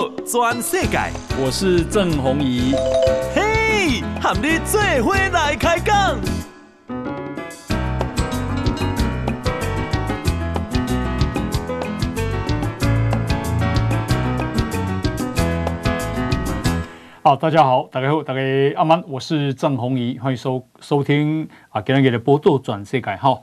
[0.00, 0.98] 报全世界，
[1.38, 2.72] 我是郑宏仪。
[3.34, 6.18] 嘿，和你做伙来开讲。
[17.22, 18.40] 好，大家好，大家好，大家
[18.76, 23.38] 阿曼，我是郑宏仪，欢迎收收听啊，今天给的报道全世界哈。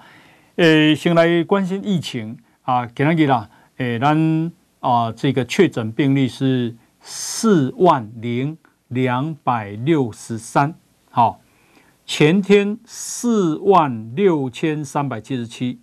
[0.55, 3.47] 呃，先来关心疫情啊，今天啦，
[3.77, 4.51] 诶，咱。
[4.87, 10.75] 啊，这个确诊病例是四万零两百六十三，
[11.11, 11.41] 好，
[12.05, 15.82] 前天四万六千三百七十七，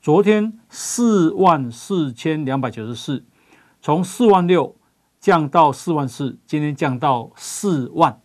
[0.00, 3.24] 昨天四万四千两百九十四，
[3.80, 4.74] 从四万六
[5.20, 8.18] 降到四万四，今天降到四万。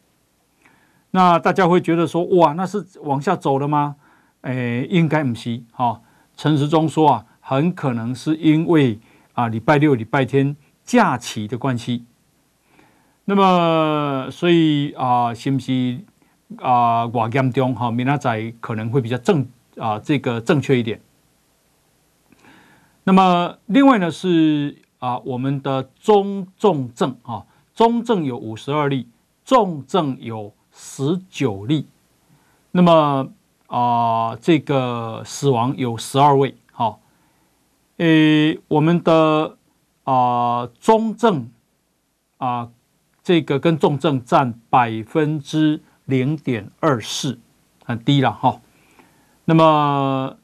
[1.11, 3.97] 那大家会觉得说，哇，那是往下走了吗？
[4.41, 6.01] 诶，应该不是，哈。
[6.35, 8.99] 陈时中说啊，很可能是因为。
[9.37, 12.03] 啊，礼拜六、礼拜天假期的关系，
[13.25, 15.99] 那么所以啊，是不是
[16.57, 17.05] 啊？
[17.05, 20.99] 我严重哈，明仔可能会比较正啊，这个正确一点。
[23.03, 29.07] 那么另外呢是啊，我们的中重症啊，中症有五十二例，
[29.45, 31.85] 重症有十九例，
[32.71, 33.29] 那么
[33.67, 36.55] 啊，这个死亡有十二位。
[37.97, 39.57] 诶，我们的
[40.03, 41.49] 啊、呃、中症
[42.37, 42.71] 啊、呃，
[43.23, 47.39] 这个跟重症占百分之零点二四，
[47.83, 48.61] 很低了哈。
[49.45, 50.37] 那么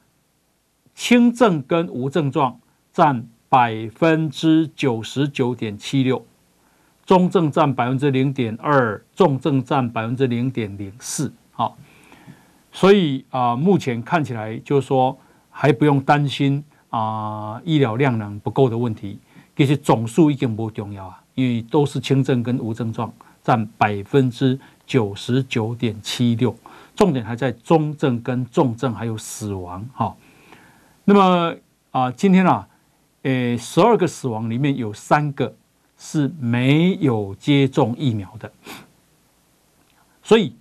[0.95, 2.59] 轻症跟无症状
[2.91, 6.25] 占百分之九十九点七六，
[7.05, 11.31] 中症占百分之零点二，重症占百分之零点零四。
[11.51, 11.77] 好，
[12.71, 15.15] 所以啊、呃，目前看起来就是说
[15.51, 16.63] 还不用担心。
[16.93, 19.17] 啊，医疗量能不够的问题，
[19.57, 26.55] 其实总数已经不重要啊，因为都是轻症跟无症状，占百分之九十九点七六，
[26.95, 30.15] 重点还在中症跟重症还有死亡哈。
[31.03, 31.55] 那么
[31.89, 32.67] 啊，今天啊，
[33.23, 35.51] 呃，十二个死亡里面有三个
[35.97, 38.51] 是没有接种疫苗的，
[40.21, 40.55] 所以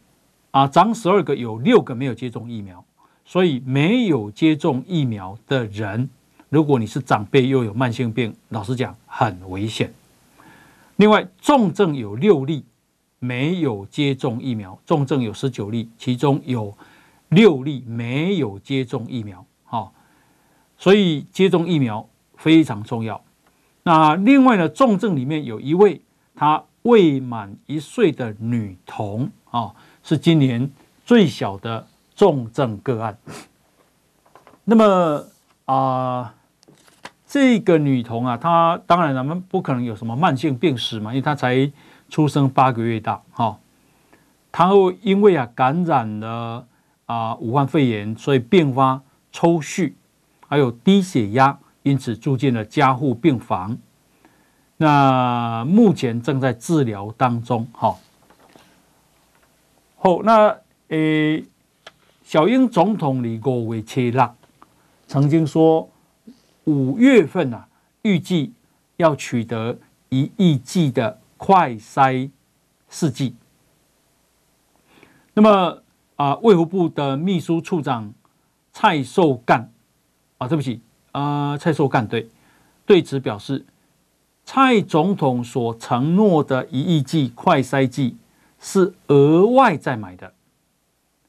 [0.51, 2.83] 啊，长十二个有六个没有接种疫苗，
[3.23, 6.09] 所以没有接种疫苗的人。
[6.53, 9.91] 如果你是长辈又有慢性病，老实讲很危险。
[10.97, 12.63] 另外，重症有六例
[13.19, 16.77] 没有接种疫苗，重症有十九例，其中有
[17.31, 19.43] 六例没有接种疫苗。
[19.65, 19.95] 好，
[20.77, 23.19] 所以接种疫苗非常重要。
[23.85, 26.03] 那另外呢，重症里面有一位
[26.35, 30.71] 她未满一岁的女童啊，是今年
[31.07, 33.17] 最小的重症个案。
[34.65, 35.25] 那么
[35.65, 36.35] 啊。
[37.32, 41.72] 这个女童啊，她当然咱们不可能有什么慢性病史嘛，因为她才
[42.10, 43.59] 出生八个月大哈。
[44.53, 46.66] 她会因为啊感染了
[47.06, 49.00] 啊武汉肺炎，所以并发
[49.32, 49.94] 抽搐，
[50.47, 53.78] 还有低血压，因此住进了加护病房。
[54.76, 57.97] 那目前正在治疗当中哈。
[59.97, 60.54] 好，那
[60.88, 61.43] 诶，
[62.22, 64.34] 小英总统李国伟切纳
[65.06, 65.88] 曾经说。
[66.65, 67.69] 五月份啊，
[68.03, 68.53] 预计
[68.97, 69.78] 要取得
[70.11, 72.31] 一亿剂的快筛
[72.89, 73.34] 试剂。
[75.34, 75.83] 那么
[76.17, 78.12] 啊，卫福部的秘书处长
[78.73, 79.73] 蔡寿干
[80.39, 80.81] 啊，对不起
[81.11, 82.28] 啊，蔡寿干对，
[82.87, 83.65] 对此表示，
[84.44, 88.17] 蔡总统所承诺的一亿剂快筛剂
[88.61, 90.33] 是额外再买的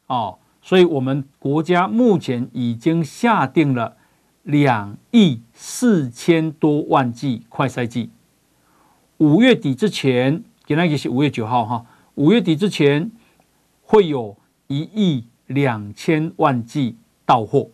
[0.08, 3.98] 哦，所以我们国家目前已经下定了。
[4.44, 8.10] 两亿四千多万剂快筛剂，
[9.18, 13.10] 五月底之前，现在是五月九号哈，五月底之前
[13.82, 14.36] 会有
[14.68, 17.70] 一亿两千万剂到货，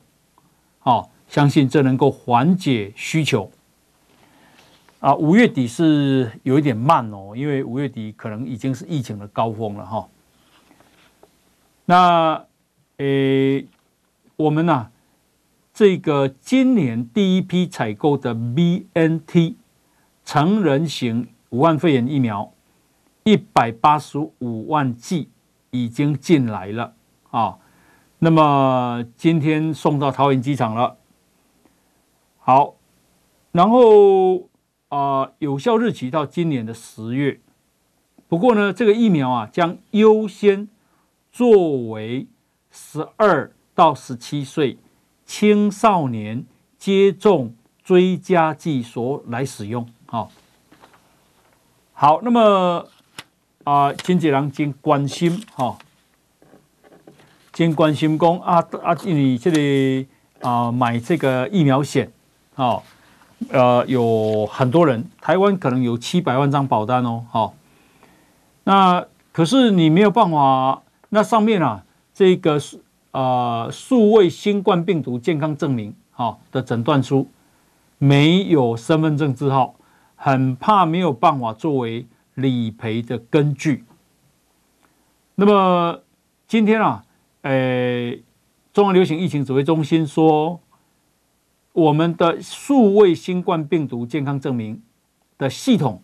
[0.77, 3.49] 好，相信这能够缓解需求。
[4.99, 10.07] 啊，五月底是有一点慢哦，因为五月底可能已经是疫情的高峰了哈。
[11.85, 12.45] 那，
[12.97, 13.65] 诶，
[14.35, 14.91] 我们呢？
[15.79, 19.55] 这个今年第一批采购的 BNT
[20.25, 22.51] 成人型武汉肺炎疫苗
[23.23, 25.29] 一百八十五万剂
[25.71, 26.95] 已经进来了
[27.31, 27.59] 啊，
[28.17, 30.97] 那么今天送到桃园机场了。
[32.39, 32.75] 好，
[33.53, 34.49] 然后
[34.89, 37.39] 啊、有效日期到今年的十月。
[38.27, 40.67] 不过呢，这个疫苗啊将优先
[41.31, 42.27] 作为
[42.69, 44.77] 十二到十七岁。
[45.29, 46.43] 青少年
[46.79, 47.53] 接种
[47.83, 50.31] 追加剂所来使用，好，
[51.93, 52.87] 好，那么
[53.63, 55.77] 啊，经济人真关心哈，
[57.53, 60.07] 真关心讲啊啊，你这里
[60.41, 62.11] 啊买这个疫苗险
[62.55, 62.81] 啊，
[63.49, 67.53] 呃，有很多人，台湾可能有七百万张保单哦，好，
[68.63, 71.83] 那可是你没有办法，那上面啊
[72.15, 72.81] 这个是
[73.19, 77.27] 是啊数位新冠病毒健康证明好的诊断书
[77.97, 79.75] 没有身份证字号。
[80.21, 83.85] 很怕没有办法作为理赔的根据。
[85.35, 86.01] 那么
[86.45, 87.05] 今天啊，
[87.43, 88.11] 呃，
[88.73, 90.59] 中央流行疫情指挥中心说，
[91.71, 94.83] 我们的数位新冠病毒健康证明
[95.37, 96.01] 的系统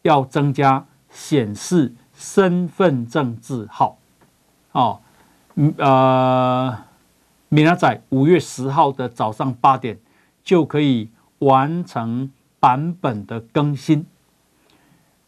[0.00, 3.98] 要增加显示身份证字号。
[4.72, 5.02] 哦，
[5.78, 6.78] 呃，
[7.48, 9.98] 明仔五月十号的早上八点
[10.42, 12.30] 就可以完成。
[12.62, 14.06] 版本的更新，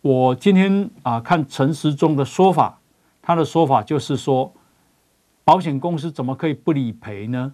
[0.03, 2.79] 我今天啊看陈时中的说法，
[3.21, 4.53] 他的说法就是说，
[5.43, 7.53] 保险公司怎么可以不理赔呢？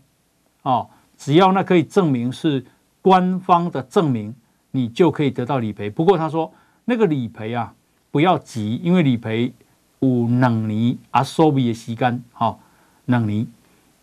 [0.65, 0.87] 啊，
[1.17, 2.63] 只要那可以证明是
[3.01, 4.35] 官方的证明，
[4.73, 5.89] 你就可以得到理赔。
[5.89, 6.53] 不过他说
[6.85, 7.73] 那个理赔啊
[8.11, 9.51] 不要急，因为理赔
[10.00, 12.58] 有两年啊收费的时间，哈，
[13.06, 13.47] 两年。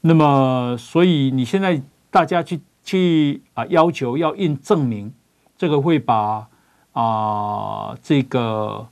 [0.02, 5.14] 那么所以你现在大家去去啊要求要印证明。
[5.60, 6.48] 这个会把
[6.94, 8.88] 啊、这个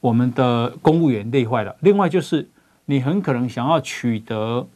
[0.00, 1.76] 我们的公务员累坏了。
[1.82, 2.48] 另外就是
[2.86, 4.66] 你很可能想要取得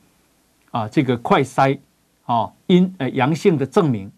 [0.70, 1.80] 啊、这个快筛
[2.24, 4.12] 啊阴呃阳性的证明，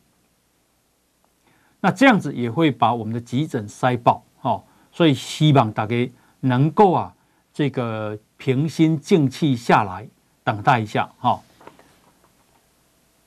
[1.81, 4.63] 那这样子也会把我们的急诊塞爆、哦。
[4.93, 6.11] 所以希望大家
[6.41, 7.15] 能够啊
[7.57, 10.07] 这个平心静气下来
[10.45, 11.41] 等待一下哈。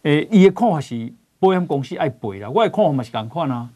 [0.04, 3.72] 诶，伊的看法是保险公司爱赔啦，我的看法嘛是咁看啊。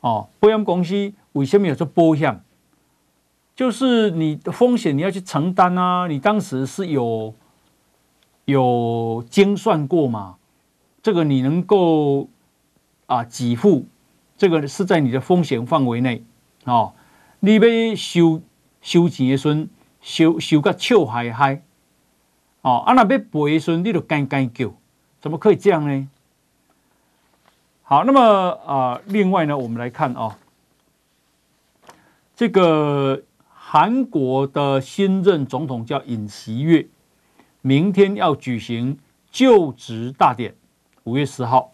[0.00, 2.42] 哦，保险公司为什么要做保险？
[3.54, 6.08] 就是你的风险你要去承担啊！
[6.08, 7.32] 你当时是有
[8.46, 10.38] 有精算过嘛？
[11.04, 12.28] 这个你能够
[13.06, 13.86] 啊给付，
[14.36, 16.24] 这个是在你的风险范围内
[16.64, 16.94] 哦。
[17.38, 17.60] 你要
[17.94, 18.42] 收
[18.82, 19.66] 收钱的时候，
[20.04, 21.62] 收收个笑嗨嗨
[22.60, 24.74] 哦，啊那要赔的时候，你就干干叫，
[25.18, 26.08] 怎么可以这样呢？
[27.82, 28.20] 好，那么
[28.66, 30.34] 啊、另外呢，我们来看啊、哦，
[32.36, 36.86] 这个韩国的新任总统叫尹锡悦，
[37.62, 38.98] 明天要举行
[39.30, 40.54] 就职大典，
[41.04, 41.72] 五月十号，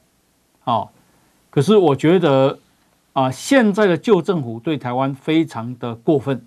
[0.64, 0.90] 哦，
[1.50, 2.60] 可是我觉得
[3.12, 6.46] 啊、呃，现在的旧政府对台湾非常的过分，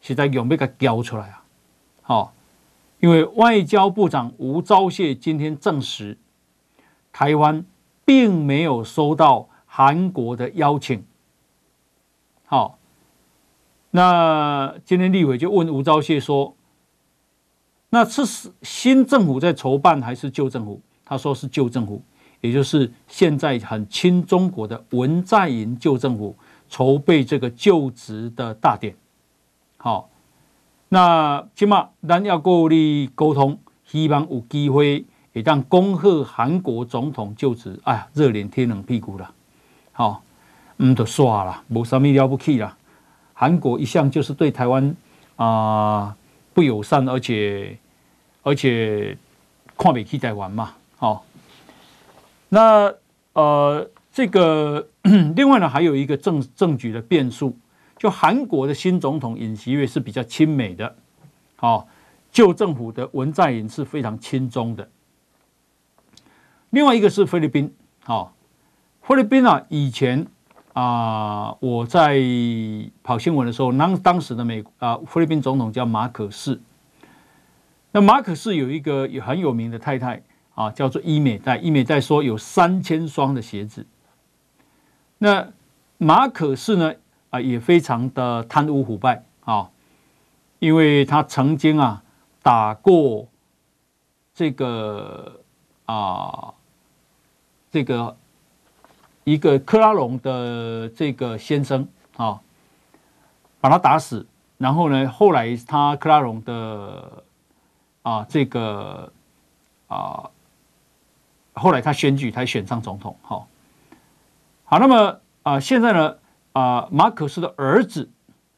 [0.00, 1.42] 现在有没有给交出来啊？
[2.02, 2.30] 好、哦，
[3.00, 6.18] 因为外交部长吴钊燮今天证实，
[7.12, 7.64] 台湾。
[8.06, 11.04] 并没有收到韩国的邀请。
[12.44, 12.78] 好，
[13.90, 16.54] 那今天立委就问吴钊燮说
[17.90, 22.00] ：“那是新政府在筹办还是旧政府？”他说是旧政府，
[22.40, 26.36] 也就是现在很亲中国的文在寅旧政府
[26.68, 28.94] 筹备这个就职的大典。
[29.76, 30.10] 好，
[30.88, 35.04] 那起码咱要够力沟通，希望有机会。
[35.32, 39.30] 也让恭贺韩国总统就职，哎呀，热脸贴冷屁股了，
[39.92, 40.22] 好，
[40.78, 42.74] 嗯，都刷了，没什么了不起了。
[43.34, 44.96] 韩国一向就是对台湾
[45.36, 46.16] 啊、
[46.54, 47.76] 不友善，而且
[48.42, 49.14] 而且
[49.76, 51.22] 看不起台湾嘛，好。
[52.48, 52.90] 那
[53.34, 54.88] 呃，这个
[55.36, 57.54] 另外呢，还有一个政政局的变数，
[57.96, 60.96] 就韩国的新总统尹锡悦是比较亲美的，
[61.56, 61.88] 好，
[62.30, 64.88] 旧政府的文在寅是非常亲中的。
[66.70, 68.34] 另外一个是菲律宾，好，
[69.00, 70.26] 菲律宾啊，以前
[70.74, 72.20] 啊，我在
[73.02, 76.60] 跑新闻的时候，当当时的美啊，菲律宾总统叫马可仕。
[77.92, 80.22] 那马可仕有一个也很有名的太太
[80.54, 81.56] 啊，叫做伊美黛。
[81.56, 83.86] 伊美黛说有三千双的鞋子。
[85.16, 85.48] 那
[85.96, 86.92] 马可仕呢
[87.30, 89.70] 啊，也非常的贪污腐败啊，
[90.58, 92.02] 因为他曾经啊
[92.42, 93.26] 打过
[94.34, 95.40] 这个
[95.86, 96.52] 啊。
[97.72, 98.16] 这个
[99.24, 102.40] 一个克拉隆的这个先生啊，
[103.60, 107.22] 把他打死，然后呢，后来他克拉隆的
[108.00, 109.12] 啊这个
[109.88, 110.30] 啊，
[111.52, 113.46] 后来他选举才选上总统，好，
[114.64, 116.16] 好，那么啊，现在呢
[116.56, 118.08] 啊，马可斯的儿子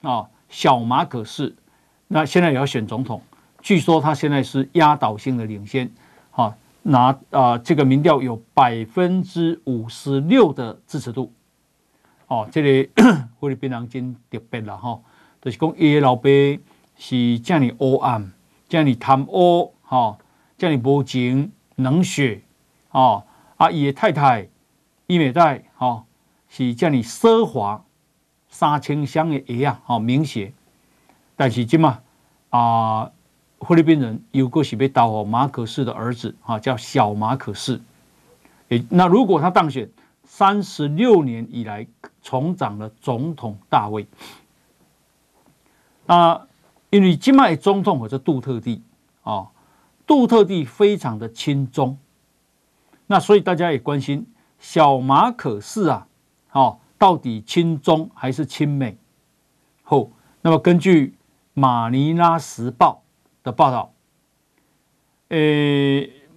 [0.02, 1.57] 啊，小马可斯，
[2.07, 3.21] 那现在也要选总统，
[3.61, 5.90] 据说他现在是压倒性的领先，
[6.31, 6.55] 啊。
[6.83, 11.33] 拿啊，这个民调有百分之五十六的支持度。
[12.28, 12.88] 哦，这里
[13.40, 15.02] 菲律宾人真特别啦，吼，
[15.43, 16.31] 就是讲伊的老爸
[16.97, 18.33] 是这样黑暗，
[18.69, 20.19] 这样贪污，吼，
[20.57, 22.43] 这样无情冷血，
[22.93, 23.25] 哦，
[23.57, 24.49] 啊，伊的太太
[25.09, 26.05] 伊美代，哈，
[26.49, 27.85] 是叫你奢华
[28.58, 30.52] 三清香的鞋啊，吼，名鞋，
[31.36, 32.00] 但是今嘛
[32.50, 33.12] 啊，
[33.60, 37.80] 菲律宾人有个是被刀火马可仕的儿子，哈，叫小马可仕，
[38.70, 39.88] 诶，那如果他当选。
[40.30, 41.86] 三十六年以来
[42.22, 44.06] 重掌了总统大位，
[46.06, 46.46] 啊，
[46.90, 48.82] 因为金麦总统或者杜特地
[49.22, 49.48] 啊，
[50.06, 51.96] 杜特地非常的亲中，
[53.06, 54.26] 那所以大家也关心
[54.58, 56.06] 小马可仕啊，
[56.52, 58.99] 哦，到底亲中还是亲美？
[59.83, 60.11] 后，
[60.43, 61.14] 那么根据
[61.55, 63.02] 马尼拉时报
[63.43, 63.93] 的报道，
[65.28, 65.38] 呃，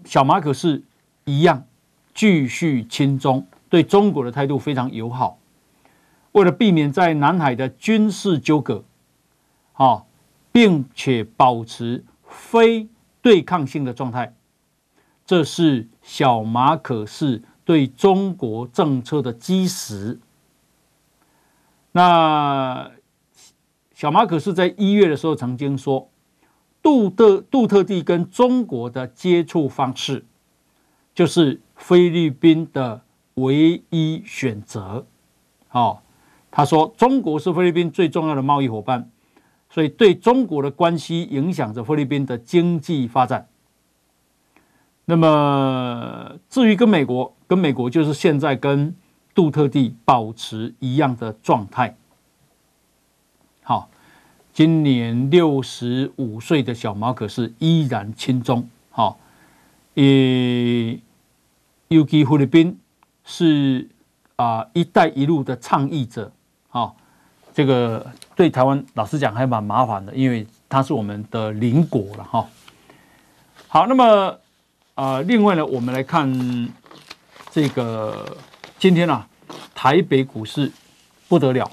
[0.06, 0.84] 小马可是
[1.25, 1.65] 一样
[2.13, 3.46] 继续亲中。
[3.70, 5.38] 对中国的态度非常友好，
[6.34, 8.84] 为了避免在南海的军事纠葛，
[9.74, 10.03] 啊，
[10.51, 12.89] 并且保持非
[13.22, 14.36] 对抗性的状态，
[15.25, 20.20] 这是小马可是对中国政策的基石。
[21.91, 22.91] 那
[23.93, 26.10] 小马可是在一月的时候曾经说，
[26.81, 30.25] 杜特杜特地跟中国的接触方式，
[31.13, 33.01] 就是菲律宾的。
[33.36, 35.05] 唯一选择，
[35.71, 36.00] 哦，
[36.51, 39.10] 他说中国是菲律宾最重要的贸易伙伴，
[39.69, 43.48] 所以对中国的关系影响着菲律宾的经济发展。
[45.05, 48.93] 那么至于跟美国，跟美国就是现在跟
[49.33, 51.95] 杜特地保持一样的状态。
[53.63, 53.89] 好，
[54.53, 59.19] 今年六十五岁的小马可是依然轻中，好，
[59.93, 61.00] 也
[61.88, 62.77] 尤其菲律宾。
[63.23, 63.88] 是
[64.35, 66.31] 啊，“一带一路”的倡议者，
[66.71, 66.91] 啊，
[67.53, 72.50] 这个对台湾老实讲还蛮麻烦的，因为它是我们的邻国了，哈。
[73.67, 74.38] 好，那么
[74.95, 76.27] 啊，另外呢，我们来看
[77.51, 78.35] 这个
[78.81, 79.29] 今天啊，
[79.75, 80.71] 台北股市
[81.29, 81.69] 不得了，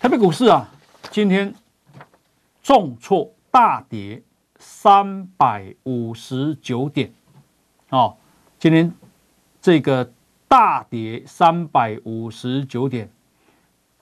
[0.00, 0.68] 台北股市啊，
[1.12, 1.54] 今天
[2.60, 4.20] 重挫大跌
[4.58, 7.12] 三百五十九点，
[7.90, 8.16] 哦。
[8.58, 8.92] 今天
[9.62, 10.12] 这个
[10.48, 13.08] 大跌三百五十九点，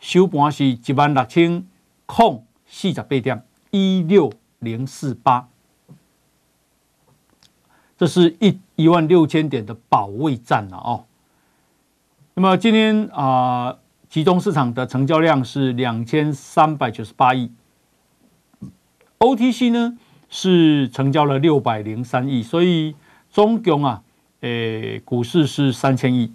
[0.01, 1.67] 收盘是一万六千
[2.07, 5.51] 空四十八点一六零四八，
[7.99, 11.05] 这是一一万六千点的保卫战了哦。
[12.35, 13.77] 那么今天啊、
[14.09, 17.51] 集中市场的成交量是两千三百九十八亿
[19.19, 22.95] ，OTC 呢是成交了六百零三亿，所以
[23.31, 24.03] 总共啊。
[24.41, 26.31] 诶，股市是三千亿，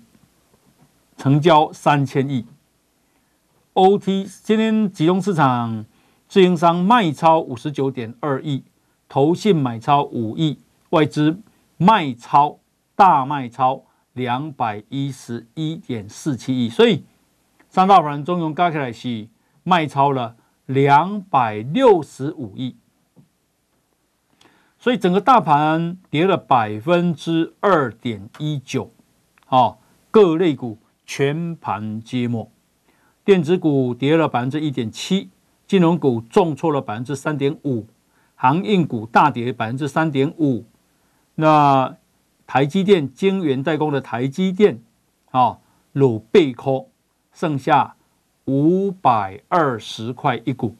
[1.16, 2.46] 成交三千亿。
[3.74, 5.86] OT 今天集中市场
[6.28, 8.64] 自营商卖超五十九点二亿，
[9.08, 10.58] 投信买超五亿，
[10.90, 11.40] 外资
[11.82, 12.60] 卖超
[12.96, 17.06] 大卖超两百一十一点四七亿，所以
[17.70, 19.28] 三大法人中庸加起来是
[19.64, 20.36] 卖超了
[20.68, 22.76] 两百六十五亿。
[24.78, 28.92] 所以整个大盘跌了百分之二点一九，
[29.48, 29.78] 啊，
[30.12, 32.52] 各类股全盘皆墨，
[33.26, 35.32] 电子股跌了百分之一点七，
[35.66, 37.88] 金融股重挫了百分之三点五，
[38.36, 40.66] 航运股大跌百分之三点五，
[41.42, 41.98] 那
[42.46, 44.80] 台积电晶圆代工的台积电
[45.32, 45.58] 啊，
[45.92, 46.88] 落背空，
[47.34, 47.96] 剩下
[48.46, 50.76] 五百二十块一股，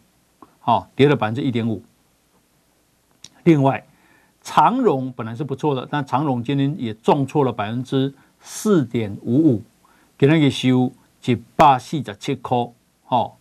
[0.60, 1.84] 好，跌了百分之一点五，
[3.44, 3.84] 另外。
[4.44, 9.62] 长荣本来是不错的，但长荣今天也重挫了百分之四点五五，
[10.18, 10.92] 给那个收
[11.24, 12.58] 一百四十七块。
[13.06, 13.38] 好，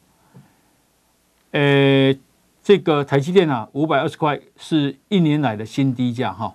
[1.53, 2.15] 呃，
[2.63, 6.55] 这个台积电啊，五百二十块是一年来的新低价哈。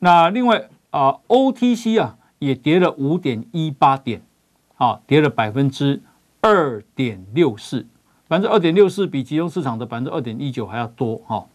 [0.00, 4.22] 那另外啊，OTC 啊也跌了五点一八点，
[4.76, 6.00] 啊，跌了百分之
[6.40, 7.86] 二点六四，
[8.28, 11.46] 百分之二点六四比集中市场的百分之二点一九还要多哈。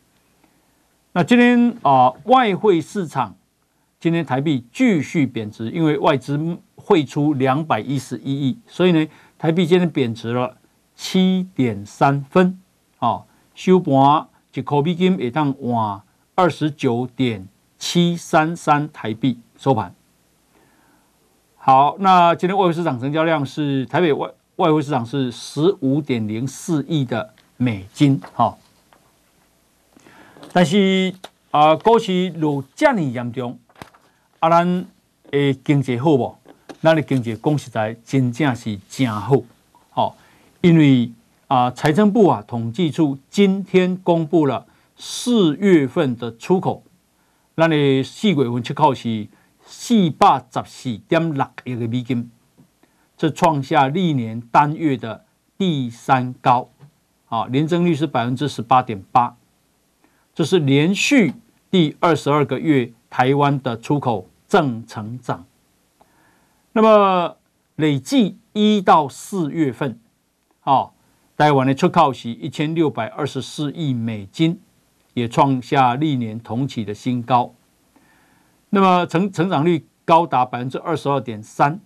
[1.13, 3.35] 那今天啊、外汇市场
[3.99, 9.07] 今天台币继续贬值，因为外资汇出两百一十一亿，所以呢，
[9.37, 10.57] 台币今天贬值了
[10.95, 12.59] 七点三分。
[12.99, 13.23] 啊，
[13.53, 16.01] 收盘一口美金也当换
[16.35, 17.47] 二十九点
[17.85, 19.93] 七三三台币收盘。
[21.57, 28.21] 好，那今天外汇市场成交量是台北外外汇市场是十五点零四亿的美金。
[28.33, 28.57] 哈。
[30.53, 31.13] 但是
[31.51, 33.59] 啊，股市落这么严重，
[34.39, 34.85] 啊，咱
[35.31, 36.37] 诶经济好不？
[36.79, 39.35] 咱的经济讲实在真正是真好，
[39.89, 40.15] 好，
[40.61, 41.11] 因为
[41.47, 46.81] 啊，财政部啊统计处今天公布了四月份的出口，
[47.55, 49.27] 咱的四月份出口是
[49.63, 52.31] 四百十四点六亿个美金，
[53.15, 55.23] 这创下历年单月的
[55.55, 56.69] 第三高，
[57.27, 59.37] 啊，年增率是百分之十八点八，
[60.33, 61.33] 这是连续
[61.69, 65.45] 第二十二个月台湾的出口正成长。
[66.71, 67.37] 那么
[67.75, 69.99] 累计一到四月份，
[70.61, 70.89] 啊，
[71.37, 74.59] 台湾的出口是一千六百二十四亿美金，
[75.13, 77.53] 也创下历年同期的新高。
[78.69, 81.79] 那么成成长率高达百分之二十二点三。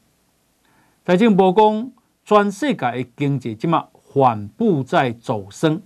[1.06, 1.92] 财政部讲，
[2.26, 5.82] 全世界的经济今嘛缓步在走升，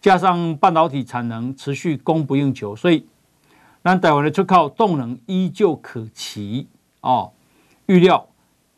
[0.00, 3.06] 加上半导体产能持续供不应求，所以
[3.82, 6.68] 咱台湾的出口动能依旧可期
[7.00, 7.32] 哦。
[7.86, 8.28] 预料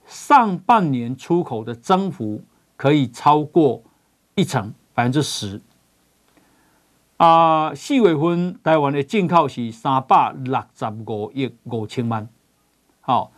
[0.07, 2.43] 上半年出口的增幅
[2.77, 3.83] 可以超过
[4.35, 5.61] 一成，百分之十。
[7.23, 12.29] 啊，四月份台湾的进口是三百六十五亿五千万，
[13.01, 13.31] 好，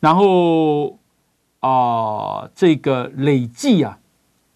[0.00, 0.98] 然后
[1.58, 3.98] 啊，这个累计啊，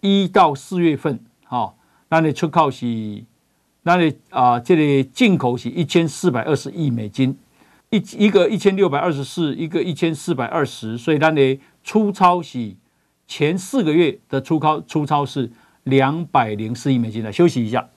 [0.01, 1.77] 一到四月份，好，
[2.09, 3.23] 那你出口是，
[3.83, 7.37] 那你啊，这里进口是一千四百二十亿美金。
[7.91, 12.75] 一一个一千六百二十四，一个一千四百二十，所以它的出超是
[13.27, 15.51] 前四个月的出超出超是
[15.83, 17.23] 两百零四亿美金。
[17.23, 17.87] 来休息一下。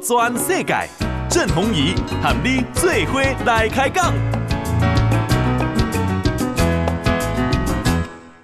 [0.00, 0.74] 报道全世界，
[1.28, 4.14] 郑弘仪和你最伙来开讲。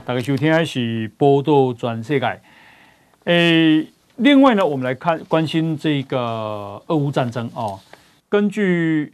[0.05, 2.41] 大家收听的是报道全世界，
[3.25, 3.89] 诶。
[4.17, 7.79] 另外呢，我们来看关心这个俄乌战争哦。
[8.31, 9.13] 根据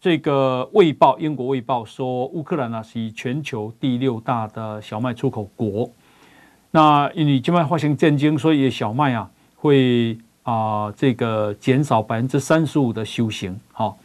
[0.00, 5.90] 这个《卫报》，英国《卫报》说，乌克兰呢是全球第六大的小麦出口国。
[6.70, 13.58] 那因为今麦发生战争，所以小麦啊会啊、呃、这个减少百分之三十五的修行。
[13.72, 13.98] 好、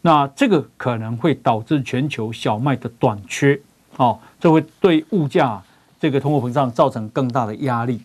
[0.00, 3.60] 那这个可能会导致全球小麦的短缺。
[3.98, 5.62] 哦，这会对物价
[6.00, 8.00] 这个通货膨胀造成更大的压力。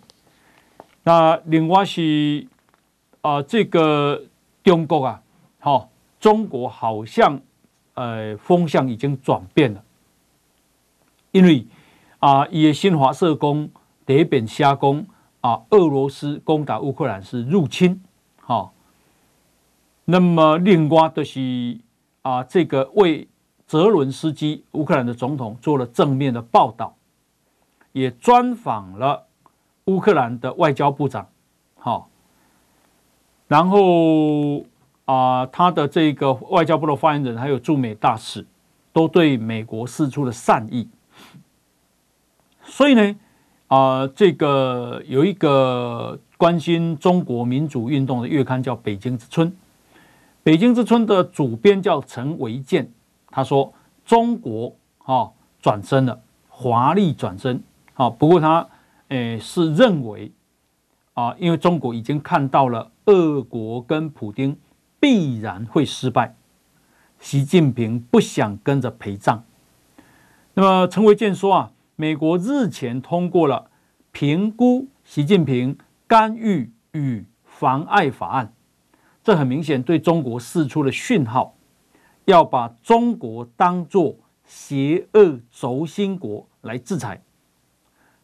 [1.03, 2.45] 那另外是
[3.21, 4.21] 啊、呃，这个
[4.61, 5.21] 中国啊，
[5.59, 7.39] 好、中国好像
[7.93, 9.81] 呃风向已经转变了，
[11.31, 11.65] 因为
[12.19, 13.69] 啊，以新华社讲
[14.05, 15.05] 第一遍瞎讲
[15.41, 18.01] 啊，俄罗斯攻打乌克兰是入侵，
[18.41, 18.71] 好、哦，
[20.05, 21.77] 那么另外就是
[22.21, 23.27] 啊，这个为
[23.65, 26.95] 泽伦斯基乌克兰的总统做了正面的报道，
[27.91, 29.23] 也专访了。
[29.85, 31.29] 乌克兰的外交部长，
[31.79, 32.09] 好，
[33.47, 34.65] 然后
[35.05, 38.45] 啊，他的这个外交部的发言人还有驻美大使，
[38.91, 40.89] 都对美国示出了善意。
[42.63, 43.15] 所以呢，
[43.67, 49.47] 啊，这个有一个关心中国民主运动的月刊叫《北京之春》，
[50.43, 52.91] 《北京之春》的主编叫陈维健，
[53.29, 53.73] 他说
[54.05, 58.67] 中国啊转身了，华丽转身，啊，不过他。
[59.09, 60.33] 诶，是认为
[61.13, 64.59] 啊，因为中国已经看到了俄国跟普丁
[64.99, 66.35] 必然会失败，
[67.17, 69.45] 习近平不想跟着陪葬。
[70.55, 73.71] 那么陈维建说啊，美国日前通过了
[74.11, 78.53] 评估习近平干预与妨碍法案，
[79.23, 81.55] 这很明显对中国释出了讯号，
[82.25, 87.19] 要把中国当作邪恶轴心国来制裁。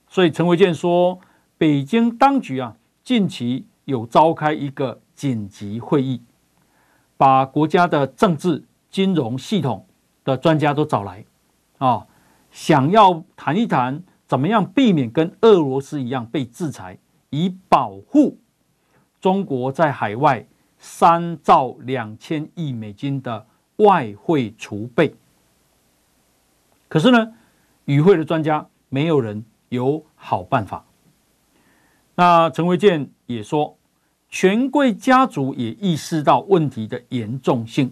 [0.08, 1.20] 所以陈维健说，
[1.58, 6.22] 北京当局啊，近期有召开一个紧急会议，
[7.18, 9.88] 把国家的政治金融系统
[10.24, 11.26] 的专家都找来，
[11.80, 12.06] 啊，
[12.54, 16.98] 想要谈一谈怎么样避免跟俄罗斯一样被制裁，
[17.32, 18.38] 以保护
[19.20, 25.14] 中国在海外三兆两千亿美金的外汇储备。
[26.88, 27.34] 可是呢，
[27.84, 29.44] 与会的专家没有人。
[29.74, 30.86] 有好办法。
[32.14, 33.76] 那陈维健也说，
[34.30, 37.92] 权贵家族也意识到问题的严重性。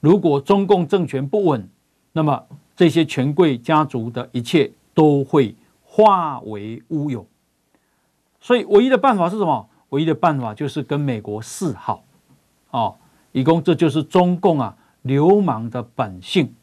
[0.00, 1.66] 如果中共政权不稳，
[2.12, 5.54] 那么这些权贵家族的一切都会
[5.84, 7.26] 化为乌有。
[8.40, 9.68] 所以，唯一的办法是什么？
[9.90, 12.04] 唯一的办法就是跟美国示好。
[12.70, 12.96] 哦，
[13.32, 16.54] 以供这就是中共啊流氓的本性。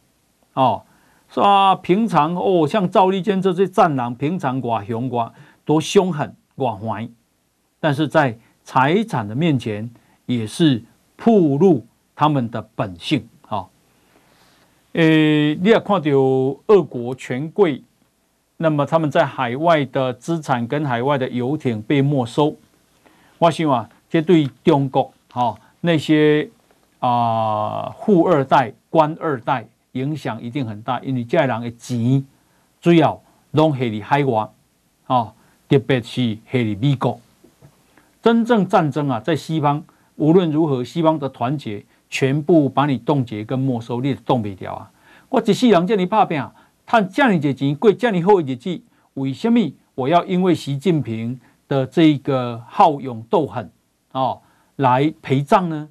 [0.54, 0.84] 哦。
[1.32, 1.76] 是吧？
[1.76, 5.32] 平常哦，像赵立坚这些战狼，平常寡雄寡
[5.64, 7.08] 多凶狠寡怀，
[7.80, 9.88] 但是在财产的面前，
[10.26, 10.84] 也是
[11.16, 13.30] 暴露他们的本性。
[14.94, 16.10] 诶，你也看到
[16.68, 17.84] 俄国权贵，
[18.58, 22.56] 那么他们在海外的资产跟海外的游艇被没收。
[23.38, 26.50] 我希望这对中国哈那些
[27.00, 32.26] 啊富二代、官二代影响一定很大，因为这人的钱
[32.82, 33.22] 主要
[33.52, 34.50] 拢系在海外
[35.06, 35.34] 啊，
[35.70, 37.20] 特别是系在美国。
[38.22, 39.84] 真正战争啊，在西方
[40.16, 44.92] 无论如何，西方的团结全部把你冻结跟没收，你冻不掉啊！
[45.30, 46.38] 我一世人这么打拼，
[46.86, 48.82] 赚这么多钱，过这么好的日子，
[49.14, 49.60] 为什么
[49.94, 53.72] 我要因为习近平的这个好勇斗狠
[54.12, 54.38] 啊
[54.78, 55.90] 来陪葬呢？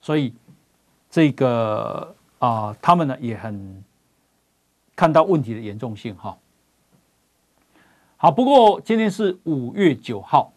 [0.00, 0.34] 所以
[1.08, 3.82] 这个啊、他们呢也很
[4.96, 6.36] 看到问题的严重性哈。
[8.16, 10.52] 好，不过今天是五月九号。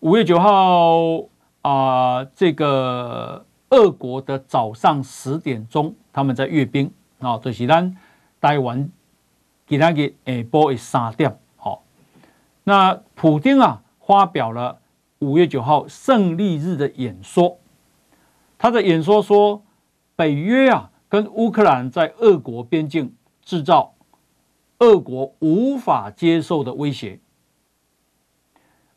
[0.00, 1.22] 五月九号
[1.62, 7.96] 啊、这个俄国的早上十点钟，他们在阅兵啊，就是咱
[8.38, 8.90] 台湾
[9.66, 11.38] 给他给下播的三点。
[11.56, 11.82] 好，
[12.64, 14.78] 那普丁啊发表了
[15.20, 17.58] 五月九号胜利日的演说，
[18.58, 19.62] 他的演说说，
[20.14, 23.94] 北约啊跟乌克兰在俄国边境制造
[24.80, 27.18] 俄国无法接受的威胁。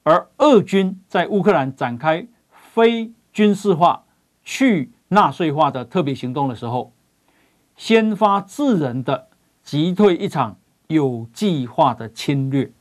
[0.03, 4.04] 而俄军在乌克兰展开非军事化、
[4.45, 6.93] 去纳粹化的特别行动的时候，
[7.75, 9.27] 先发制人的
[9.61, 12.71] 击退一场有计划的侵略。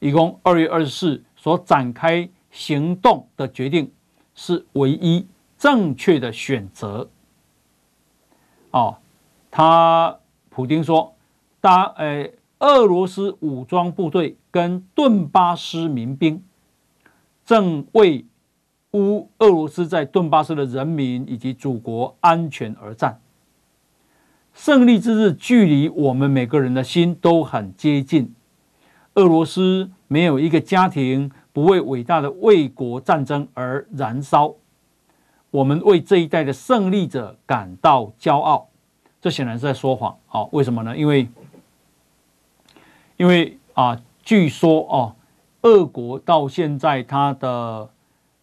[0.00, 3.90] 以供二月二十四所展开行动的决定
[4.34, 7.08] 是唯一正确的选择。
[8.72, 8.98] 哦，
[9.50, 10.18] 他
[10.50, 11.14] 普丁说
[11.62, 16.42] ：“当诶。”俄罗斯武装部队跟顿巴斯民兵
[17.44, 18.24] 正为
[18.94, 23.20] 乌俄罗斯在顿巴斯的人民以及祖国安全而战。
[24.54, 28.32] 胜利之日距离我们每个人的心都很接近。
[29.14, 34.54] 俄罗斯没有一个家庭不为伟大的卫国战争而燃烧。
[35.50, 38.68] 我们为这一代的胜利者感到骄傲。
[39.20, 40.16] 这显然是在说谎。
[40.26, 40.96] 好，为什么呢？
[40.96, 41.28] 因为。
[43.16, 45.14] 因为啊，据说哦，
[45.62, 47.88] 俄国到现在它的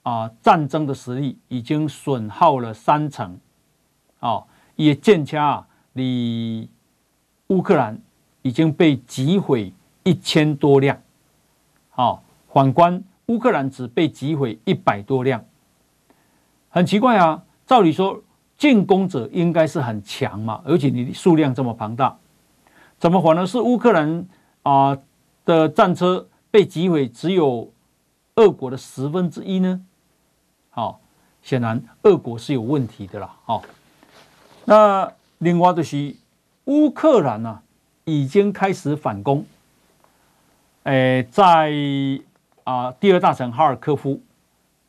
[0.04, 3.40] 啊战争的实力已经损耗了三成，
[4.20, 6.70] 哦，也见掐离
[7.48, 8.00] 乌克兰
[8.42, 11.00] 已经被击毁一千多辆，
[11.96, 12.20] 哦，
[12.52, 15.44] 反观乌克兰只被击毁一百多辆，
[16.70, 17.44] 很奇怪啊。
[17.66, 18.22] 照理说，
[18.58, 22.18] 进攻者应该是很强嘛，而且你数量这么庞大，
[22.98, 24.28] 怎么反而是乌克兰？
[24.64, 24.98] 啊
[25.44, 27.72] 的战车被击毁只有
[28.36, 29.84] 俄国的十分之一呢？
[30.72, 31.00] 好，
[31.44, 33.36] 显然俄国是有问题的啦。
[33.44, 33.62] 好，
[34.64, 36.16] 那另外就是
[36.66, 37.62] 乌克兰呢，
[38.06, 39.46] 已经开始反攻。
[40.84, 41.72] 诶，在
[42.64, 44.22] 啊第二大城哈尔科夫，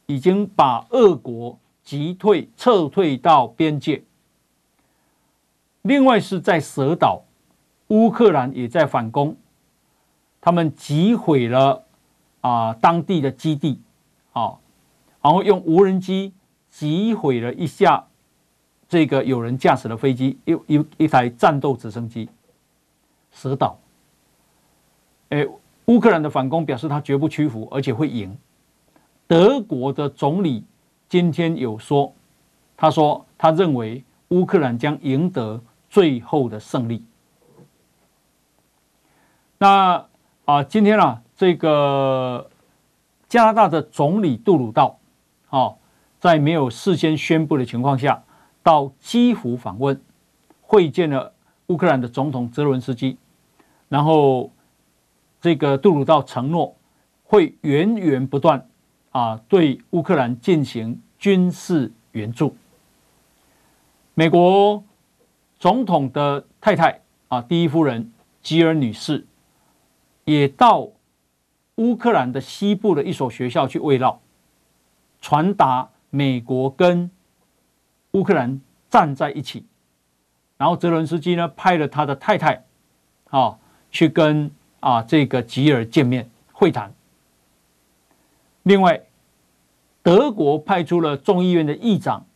[0.07, 4.05] 已经把俄国击退、撤退到边界。
[5.83, 7.23] 另外是在蛇岛，
[7.89, 9.37] 乌克兰也在反攻。
[10.41, 11.83] 他们击毁了
[12.41, 13.81] 啊、当地的基地，
[14.33, 14.55] 啊，
[15.23, 16.35] 然后用无人机
[16.69, 18.05] 击毁了一架
[18.89, 22.29] 这个有人驾驶的飞机，一一一台战斗直升机。
[23.31, 23.79] 蛇岛，
[25.31, 25.47] 哎，
[25.87, 28.37] 乌克兰的反攻表示他绝不屈服，而且会赢。
[29.27, 30.65] 德国的总理
[31.09, 32.13] 今天有说，
[32.77, 37.05] 他说他认为乌克兰将赢得最后的胜利。
[39.59, 40.05] 那。
[40.45, 42.51] 啊，今天啊，这个
[43.29, 44.99] 加拿大的总理杜鲁道，
[45.53, 45.77] 哦，
[46.19, 48.25] 在没有事先宣布的情况下，
[48.63, 50.01] 到基辅访问，
[50.63, 51.35] 会见了
[51.67, 53.19] 乌克兰的总统泽伦斯基，
[53.89, 54.51] 然后
[55.41, 56.75] 这个杜鲁道承诺
[57.23, 58.67] 会源源不断
[59.11, 62.57] 啊，对乌克兰进行军事援助。
[64.15, 64.83] 美国
[65.59, 68.11] 总统的太太啊，第一夫人
[68.43, 69.27] 吉尔女士。
[70.25, 70.87] 也到
[71.75, 74.21] 乌克兰的西部的一所学校去慰劳，
[75.23, 77.11] 传达美国跟
[78.11, 79.65] 乌克兰站在一起。
[80.59, 82.63] 然后泽伦斯基呢，派了他的太太，
[83.31, 83.59] 啊，
[83.91, 86.93] 去跟啊这个吉尔见面会谈。
[88.65, 89.01] 另外，
[90.03, 92.27] 德国派出了众议院的议长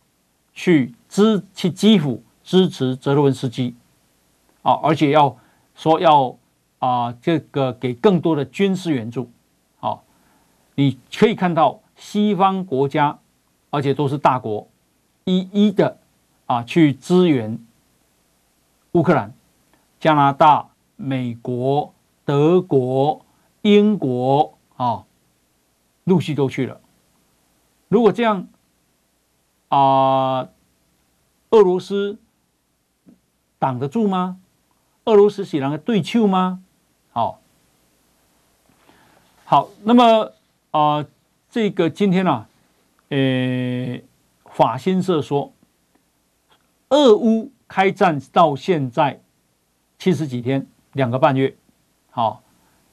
[0.55, 3.75] 去支去基辅支持泽伦斯基，
[4.63, 5.37] 啊，而且要
[5.75, 6.35] 说要。
[6.79, 9.31] 啊，这个给更多的军事援助，
[9.79, 10.03] 好，
[10.75, 13.19] 你可以看到西方国家，
[13.69, 14.69] 而且都是大国，
[15.25, 15.99] 一一的
[16.45, 17.59] 啊去支援
[18.93, 19.33] 乌克兰、
[19.99, 23.25] 加拿大、美国、德国、
[23.63, 25.05] 英国啊，
[26.05, 26.79] 陆续都去了。
[27.89, 28.47] 如果这样
[29.69, 30.47] 啊，
[31.49, 32.17] 俄罗斯
[33.59, 34.39] 挡得住吗？
[35.05, 36.61] 俄罗斯是两个对手吗？
[37.11, 37.39] 好，
[39.45, 40.31] 好，那么
[40.71, 41.05] 啊，
[41.49, 42.45] 这个今天呢，
[43.09, 43.99] 呃，
[44.45, 45.53] 法新社说，
[46.89, 49.21] 俄乌开战到现在
[49.97, 51.55] 七十几天，两个半月，
[52.11, 52.43] 好，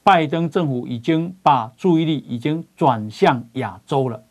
[0.03, 4.23] 拜登政府已经把注意力已经转向亚洲了。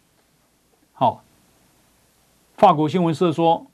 [0.94, 1.22] 好，
[2.56, 3.66] 法国新闻社说，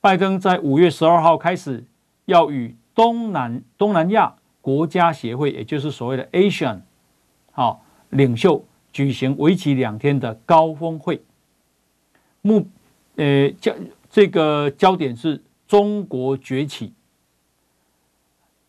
[0.00, 1.84] 拜登在五月十二号开始
[2.24, 6.80] 要与东南东南亚国家协会，也就是所谓的 ASEAN，
[7.52, 8.64] 好领袖
[8.96, 11.22] 举行为期两天的高峰会。
[12.40, 12.66] 目，
[13.16, 13.74] 呃，焦
[14.08, 16.94] 这个焦点是中国崛起。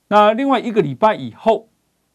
[0.10, 1.70] 那另外一个礼拜以后，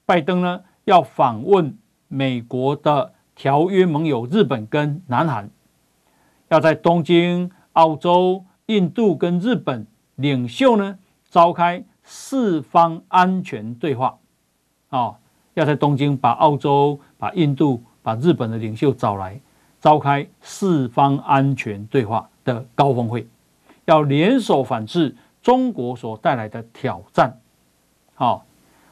[0.04, 3.14] 拜登呢要访问美国的。
[3.34, 5.50] 条约盟友日本跟南韩
[6.48, 10.98] 要在东京、澳洲、印度跟日本领袖呢
[11.30, 14.18] 召开四方安全对话，
[14.90, 15.18] 啊，
[15.54, 19.40] 要在东京把澳洲、把印度、把日本的领袖找来，
[19.80, 23.26] 召开四方安全对话的高峰会，
[23.84, 27.38] 要联手反制中国所带来的挑战，
[28.14, 28.44] 好，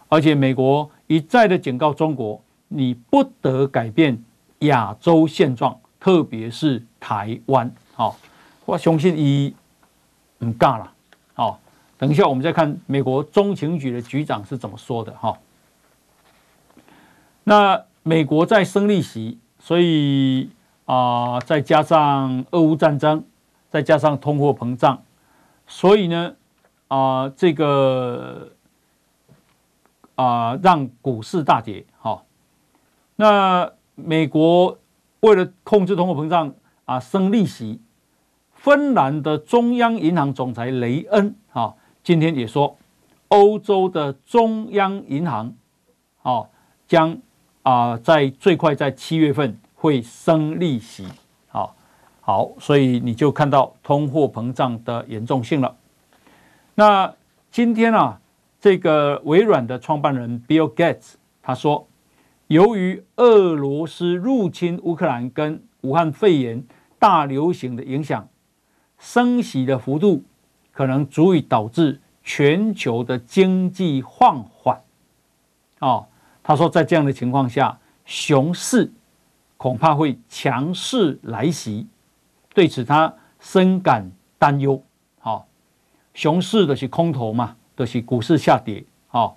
[0.09, 4.23] 而且美国一再的警告中国，你不得改变。
[4.64, 8.14] 亚洲现状，特别是台湾，好，
[8.66, 9.55] 我相信伊
[10.40, 10.92] 唔干了，
[11.33, 11.59] 好，
[11.96, 15.38] 等一下我们再看美国中情局的局长是怎么说的，哈。
[17.42, 20.50] 那美国在升利息，所以
[20.84, 23.24] 啊、再加上俄乌战争，
[23.68, 25.02] 再加上通货膨胀，
[25.66, 26.34] 所以呢，
[26.88, 28.52] 啊、呃，这个
[30.14, 32.24] 啊、让股市大跌，好，
[33.16, 33.72] 那。
[34.02, 34.78] 美国
[35.20, 36.54] 为了控制通货膨胀
[36.86, 37.82] 啊，升利息。
[38.54, 42.78] 芬兰的中央银行总裁雷恩啊，今天也说，
[43.28, 45.54] 欧洲的中央银行
[46.22, 46.48] 啊
[46.88, 47.18] 将
[47.62, 51.07] 啊在最快在七月份会升利息。
[51.49, 51.75] 好，
[52.20, 55.77] 好，所以你就看到通货膨胀的严重性了。
[56.75, 57.14] 那
[57.51, 58.20] 今天啊，
[58.61, 61.87] 这个微软的创办人 Bill Gates 他说。
[62.51, 66.64] 由于俄罗斯入侵乌克兰跟武汉肺炎
[66.99, 68.29] 大流行的影响，
[68.99, 70.25] 升息的幅度
[70.73, 74.81] 可能足以导致全球的经济放缓。
[75.79, 76.09] 哦，
[76.42, 78.92] 他说，在这样的情况下，熊市
[79.57, 81.87] 恐怕会强势来袭。
[82.55, 84.83] 对此，他深感担忧。
[85.18, 85.46] 好，
[86.14, 88.85] 熊市的是空头嘛，都是股市下跌。
[89.09, 89.37] 好。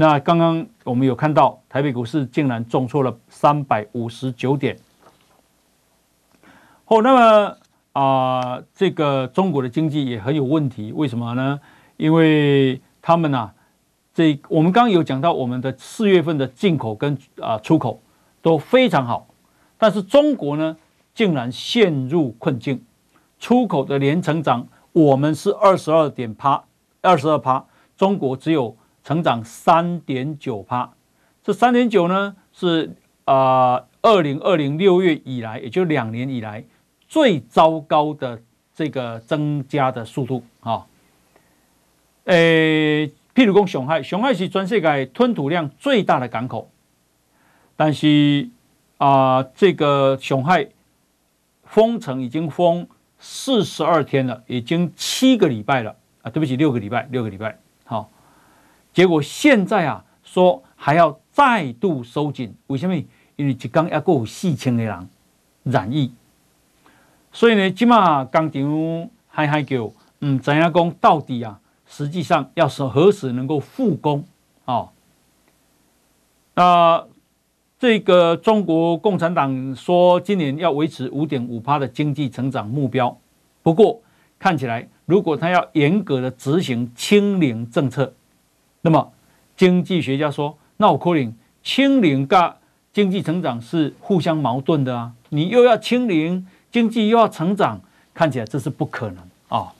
[0.00, 4.78] 那刚刚我们有看到台北股市竟然重挫了三百五十九点。
[6.84, 7.56] 好，那么
[7.94, 11.58] 啊、这个中国的经济也很有问题，为什么呢？
[11.96, 13.52] 因为他们啊，
[14.18, 18.02] 这我们刚刚有讲到，我们的四月份的进口跟啊出口
[18.42, 19.28] 都非常好，
[19.76, 20.76] 但是中国呢，
[21.14, 22.82] 竟然陷入困境，
[23.38, 26.64] 出口的年成长，我们是二十二点八，
[27.00, 27.64] 二十二趴，
[27.96, 28.76] 中国只有。
[29.04, 30.92] 成长三点九趴，
[31.42, 36.62] 这三点九呢是啊，二零二零六月以来，也就两年以来
[37.08, 38.42] 最糟糕的
[38.74, 40.84] 这个增加的速度啊。
[42.24, 46.72] 诶，譬如讲上海，上海是全世界吞吐量最大的港口，
[47.76, 48.50] 但是
[48.96, 50.66] 啊，这个上海
[51.62, 52.88] 封城已经封
[53.20, 58.10] 四十二天了，已经七个礼拜了啊，对不起，六个礼拜，六个礼拜，好。
[58.92, 62.96] 结果现在啊，说还要再度收紧，为什么？
[63.36, 65.08] 因为一刚要过四千个人
[65.62, 66.12] 染疫，
[67.30, 71.60] 所以呢，起码工厂还还叫嗯，怎样讲到底啊？
[71.88, 74.24] 实际上要是何时能够复工
[74.64, 74.88] 啊？
[76.54, 77.04] 那
[77.78, 83.18] 这个中国共产党说今年要维持五点五趴的经济成长目标，
[83.62, 84.00] 不过
[84.38, 88.12] 看起来如果他要严格的执行清零政策。
[88.80, 89.12] 那么，
[89.56, 92.52] 经济学家说，那我可能清零跟
[92.92, 95.12] 经济成长是互相矛盾的啊！
[95.30, 97.80] 你又要清零，经济又要成长，
[98.14, 99.72] 看起来这是不可能啊！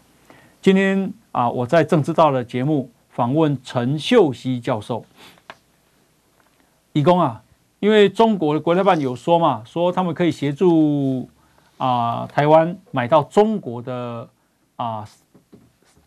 [0.60, 5.04] 今天啊，我在政治道的节目访问陈秀熙教授，
[6.92, 7.44] 以供啊，
[7.78, 11.30] 因为中国的国台办有说嘛，说他们可以协助
[11.76, 14.28] 啊台湾买到中国的
[14.74, 15.08] 啊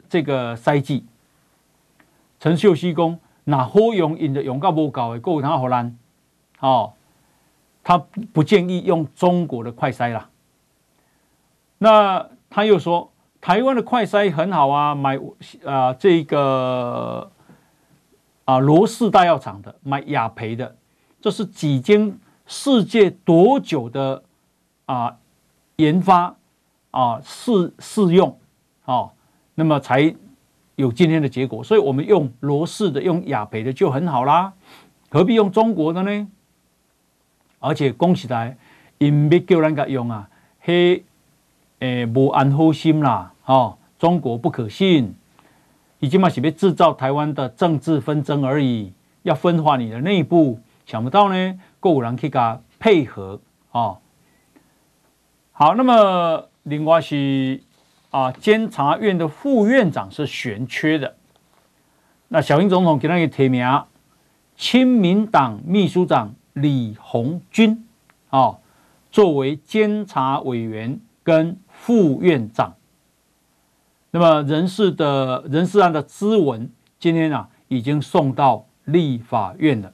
[0.10, 1.06] 这个筛剂。
[2.42, 5.98] 陈秀熙公，那好用，因的用到无够的，够他荷兰，
[6.60, 6.92] 哦，
[7.86, 7.98] 他
[8.34, 10.30] 不建议用中国的快筛啦。
[11.78, 13.11] 那他又说，
[13.42, 15.18] 台湾的快筛很好啊，买
[15.66, 17.30] 啊、呃、这个
[18.46, 20.78] 啊罗氏大药厂的，买雅培的，
[21.20, 24.24] 这是几经世界多久的
[24.86, 25.18] 啊
[25.76, 26.36] 研发
[26.92, 28.40] 啊试试用
[28.86, 29.10] 啊，
[29.56, 30.16] 那么才。
[30.78, 34.52] 有今天的结果，所以我们用罗氏的、用雅培的就很好啦，
[35.12, 36.28] 何必用中国的呢？
[37.60, 38.58] 而且讲起来，
[38.98, 40.28] 因要叫人家用啊，
[40.62, 41.06] 嘿，
[41.82, 45.14] 诶，无安好心啦，哦，中国不可信，
[46.00, 53.40] 已经嘛是被制造台湾的政治纷争而已，要分化你的内部，想不到呢，够有人去甲配合
[53.72, 54.00] 哦。
[55.52, 57.62] 好，那么另外是。
[58.12, 61.16] 啊，监察院的副院长是悬缺的。
[62.28, 63.66] 那小英总统给他一个提名，
[64.58, 67.86] 亲民党秘书长李鸿钧，
[68.30, 68.58] 啊，
[69.14, 72.76] 作为监察委员跟副院长。
[74.12, 79.94] 那么人事的人事案的咨文，今天啊已经送到立法院了。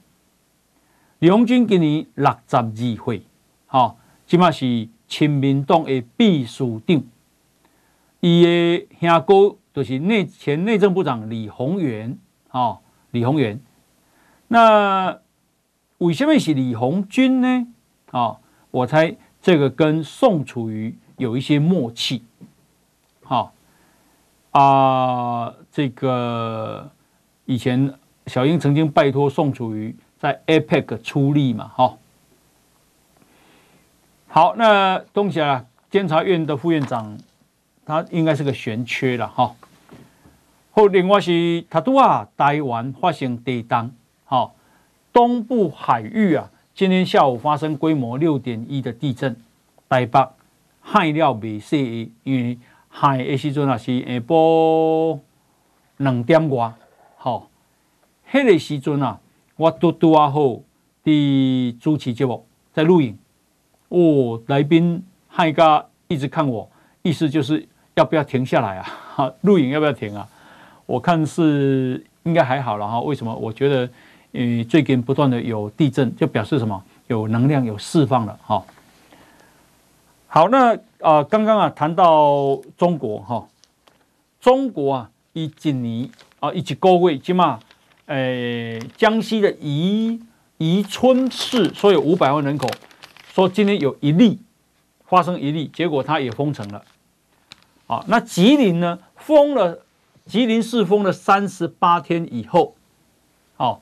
[1.20, 3.22] 李鸿钧今年六十二岁，
[3.66, 7.02] 好，起码是亲民党的秘书长。
[8.20, 12.18] 伊的兄哥就是内前内政部长李宏源，
[12.50, 12.78] 哦，
[13.12, 13.60] 李宏源。
[14.48, 15.20] 那
[15.98, 17.66] 为什么是李鸿钧呢？
[18.10, 22.22] 啊、哦，我猜这个跟宋楚瑜有一些默契。
[23.22, 23.52] 好、
[24.52, 26.90] 哦、啊，这个
[27.44, 27.92] 以前
[28.26, 31.98] 小英曾经拜托宋楚瑜在 APEC 出力嘛，哈、哦。
[34.28, 37.18] 好，那东西啊，监察院的副院长。
[37.88, 39.54] 他应该是个悬缺了哈。
[40.72, 43.90] 后另外是他都啊，台湾发生地震，
[44.26, 44.54] 好，
[45.10, 49.34] 东部海域啊，今天下午发生规模六点一的地震，
[49.88, 50.28] 台北
[50.90, 55.18] 海了未细，因为海的时阵啊是下晡
[55.98, 56.72] 两点外，
[57.16, 57.50] 好，
[58.30, 59.20] 迄个时阵啊，
[59.56, 60.60] 我拄拄啊好
[61.04, 63.18] 的主持节目在录影，
[63.88, 66.70] 哦，来宾海家一直看我，
[67.02, 67.68] 意思就是。
[67.94, 68.86] 要不要停下来啊？
[69.16, 70.24] 哈，录影要不要停啊？
[70.86, 73.00] 我看是应该还好了哈。
[73.00, 73.34] 为什么？
[73.34, 73.90] 我觉得，
[74.34, 76.80] 嗯，最近不断的有地震，就表示什么？
[77.08, 78.62] 有能量有释放了哈。
[80.30, 83.48] 好，那啊，刚刚啊谈到中国哈，
[84.38, 87.58] 中国啊，一今年啊，一起高位，起码，
[88.04, 90.22] 诶，江西的宜
[90.58, 92.68] 宜春市说有五百万人口，
[93.32, 94.38] 说今天有一例
[95.06, 96.84] 发生一例，结果它也封城了。
[97.86, 98.98] 啊，那吉林呢？
[99.16, 99.80] 封了，
[100.26, 102.76] 吉林市封了三十八天以后，
[103.56, 103.80] 哦，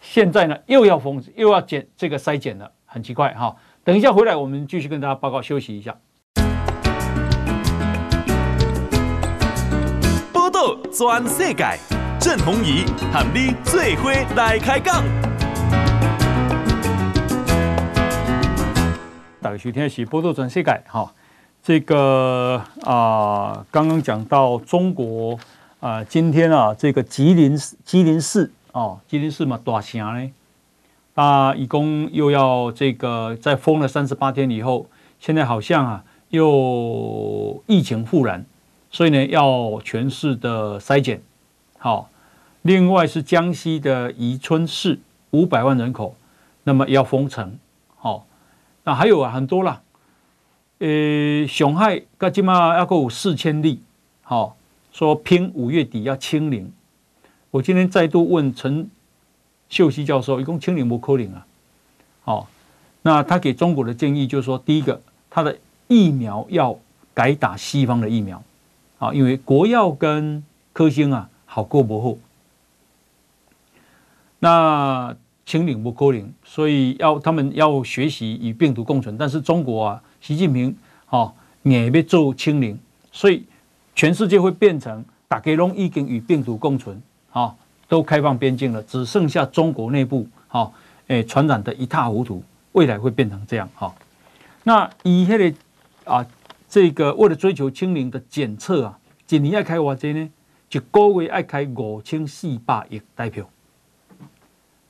[0.00, 3.56] 现在呢又要封，又要检这个筛检了，很奇怪哈。
[3.86, 5.40] 等一下回来，我们继续跟大家报告。
[5.40, 5.96] 休息一下。
[10.32, 11.78] 报道全世界，
[12.18, 15.04] 郑弘仪和你最伙来开讲。
[19.40, 21.14] 大家收听的是报道全世界哈。
[21.62, 25.38] 这个啊，刚刚讲到中国
[25.78, 30.28] 啊，今天啊，这个吉林吉林市哦，吉林市嘛，大城呢，
[31.16, 34.86] 啊，一共又要这个在封了三十八天以后，
[35.18, 38.44] 现在好像啊，又疫情复燃，
[38.90, 41.22] 所以呢，要全市的筛检。
[41.78, 42.10] 好，
[42.60, 44.98] 另外是江西的宜春市
[45.30, 46.14] 五百万人口，
[46.64, 47.58] 那么要封城。
[47.96, 48.26] 好，
[48.84, 49.80] 那还有啊，很多啦。
[50.80, 53.80] 呃，熊海噶起码要够四千例，
[54.20, 54.54] 好、
[54.92, 56.70] 说拼五月底要清零。
[57.52, 58.90] 我今天再度问陈
[59.68, 61.46] 秀熙教授，一共清零不可能啊？
[62.24, 62.46] 哦，
[63.02, 65.00] 那他给中国的建议就是说，第一个，
[65.30, 65.56] 他的
[65.88, 66.78] 疫苗要
[67.14, 68.42] 改打西方的疫苗，
[68.98, 72.18] 啊，因为国药跟科兴啊好过不后。
[74.38, 80.02] 那清零不可能，所以要他们要学习与病毒共存，但是中国啊。
[80.18, 80.76] 习近平，
[81.10, 82.76] 哦，也要做清零，
[83.12, 83.44] 所以
[83.94, 87.00] 全世界会变成大家拢已经与病毒共存，
[87.30, 87.54] 哦，
[87.88, 90.72] 都开放边境了，只剩下中国内部，哦，
[91.08, 93.94] 诶，传染的一塌糊涂，未来会变成这样，哈、哦。
[94.64, 95.54] 那以下的
[96.04, 96.26] 啊，
[96.68, 100.30] 这个为了追求清零的检测啊，一年要开多少呢？
[100.70, 103.48] 一个月要开五千四百亿代票，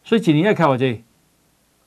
[0.02, 0.96] 所以一年要开多少？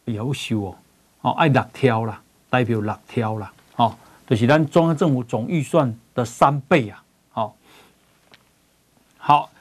[0.05, 0.75] 优秀哦，
[1.21, 2.21] 哦，爱六条啦。
[2.51, 3.95] 代表六条了，哦，
[4.25, 7.55] 就是咱中央政府总预算的三倍啊，好，
[9.19, 9.51] 好，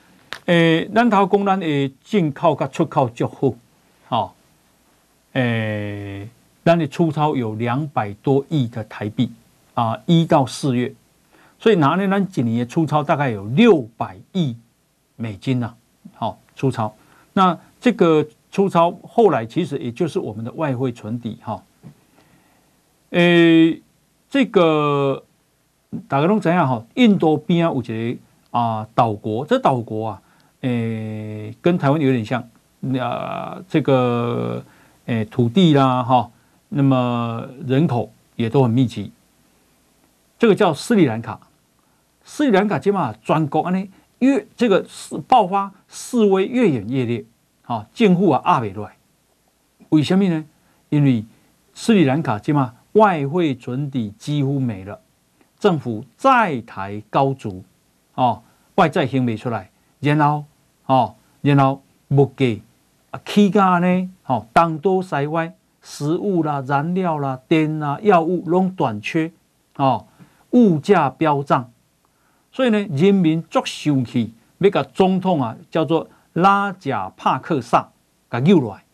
[0.49, 3.53] 诶，咱头讲咱诶进口甲出口足好，
[4.09, 4.34] 好，
[5.34, 6.26] 诶，
[6.64, 9.30] 咱的出超有两百多亿的台币
[9.74, 10.94] 啊，一到四月，
[11.59, 14.57] 所以哪年咱今年的出超大概有六百亿
[15.16, 15.74] 美金呐，
[16.14, 16.94] 好，出超。
[17.34, 21.62] 那这个出超后来其实也就是我们的外汇存底哈，
[23.11, 23.82] 诶，
[24.30, 25.22] 这个
[26.09, 28.18] 大家拢知影哈，印度边啊有一个
[28.59, 30.22] 啊岛国，这岛国啊。
[30.63, 32.43] 诶，跟台湾有点像，
[33.01, 34.65] 啊，这个
[35.07, 36.31] 诶土地啦，哈，
[36.71, 39.13] 那么人口也都很密集。
[40.39, 41.41] 这个叫斯里兰卡，
[42.25, 44.85] 斯里兰卡起码专攻安尼，越这个
[45.27, 47.25] 爆发示威越演越烈，
[47.67, 48.97] 啊，近乎啊压不来，
[49.91, 50.45] 为什么呢？
[50.89, 51.25] 因为
[51.75, 55.01] 斯里兰卡起码外汇存底几乎没了，
[55.59, 57.63] 政府债台高筑，
[58.15, 58.43] 哦，
[58.75, 59.71] 外债还没出来。
[60.01, 60.44] 然后，
[60.86, 62.61] 哦，然后物价
[63.11, 69.32] 啊起价呢，哦，东倒西歪，食物啦、燃料啦、电啦、药物拢短缺，
[69.76, 70.07] 哦，
[70.51, 71.72] 物价飙涨，
[72.53, 77.90] 所以呢，人民足生气，要甲总统啊叫做拉贾帕克萨
[78.30, 78.84] 甲揪来。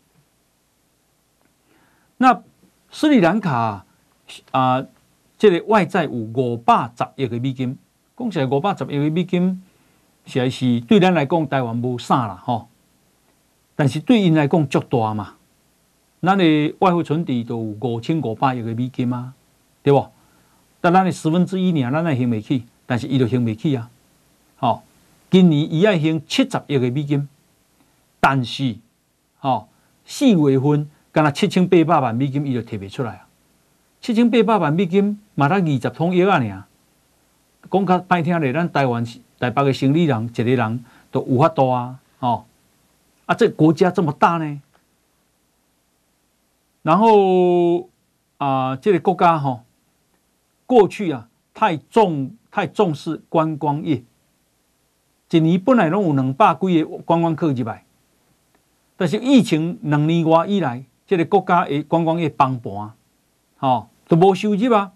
[2.16, 2.42] 那
[2.90, 3.84] 斯里兰卡
[4.52, 4.86] 啊，
[5.36, 7.76] 这个外债有五百十亿个美金，
[8.16, 9.62] 讲起来五百十亿个美金。
[10.26, 12.68] 实在是对咱来讲，台湾无啥啦吼，
[13.76, 15.34] 但是对因来讲足大嘛。
[16.22, 19.34] 咱的外汇存底都有五千五百亿个美金嘛，
[19.82, 20.06] 对不？
[20.80, 23.90] 但咱的十分之一呢，咱也行未起，但是伊就行未起啊。
[24.56, 24.82] 吼，
[25.30, 27.28] 今年伊爱行七十亿个美金，
[28.20, 28.76] 但是
[29.38, 29.68] 吼
[30.06, 33.28] 四月份干那七千八百万美金伊就提袂出来啊。
[34.00, 36.64] 七千八百万美金嘛，才二十桶药啊尔。
[37.70, 39.20] 讲较歹听咧，咱台湾是。
[39.38, 41.98] 台北的生理人，一个人都无法度啊！
[42.20, 42.44] 哦，
[43.26, 44.60] 啊，这国家这么大呢，
[46.82, 47.80] 然后
[48.38, 49.60] 啊、呃，这个国家哈、哦，
[50.64, 54.02] 过去啊，太重太重视观光业，
[55.30, 57.84] 一年本来拢有两百几个观光客入来，
[58.96, 62.92] 但是疫情两年外以来，这个国家的观光业崩盘，
[63.58, 64.92] 哦，都无收入啊。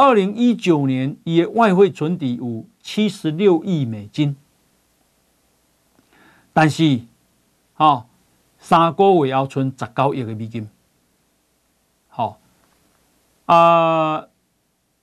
[0.00, 4.34] 二零一九年，伊的外汇存底有七十六亿美金，
[6.54, 7.02] 但是，
[7.74, 8.08] 好
[8.58, 10.70] 三个月要存十九亿个美金。
[12.08, 12.38] 好
[13.44, 14.26] 啊，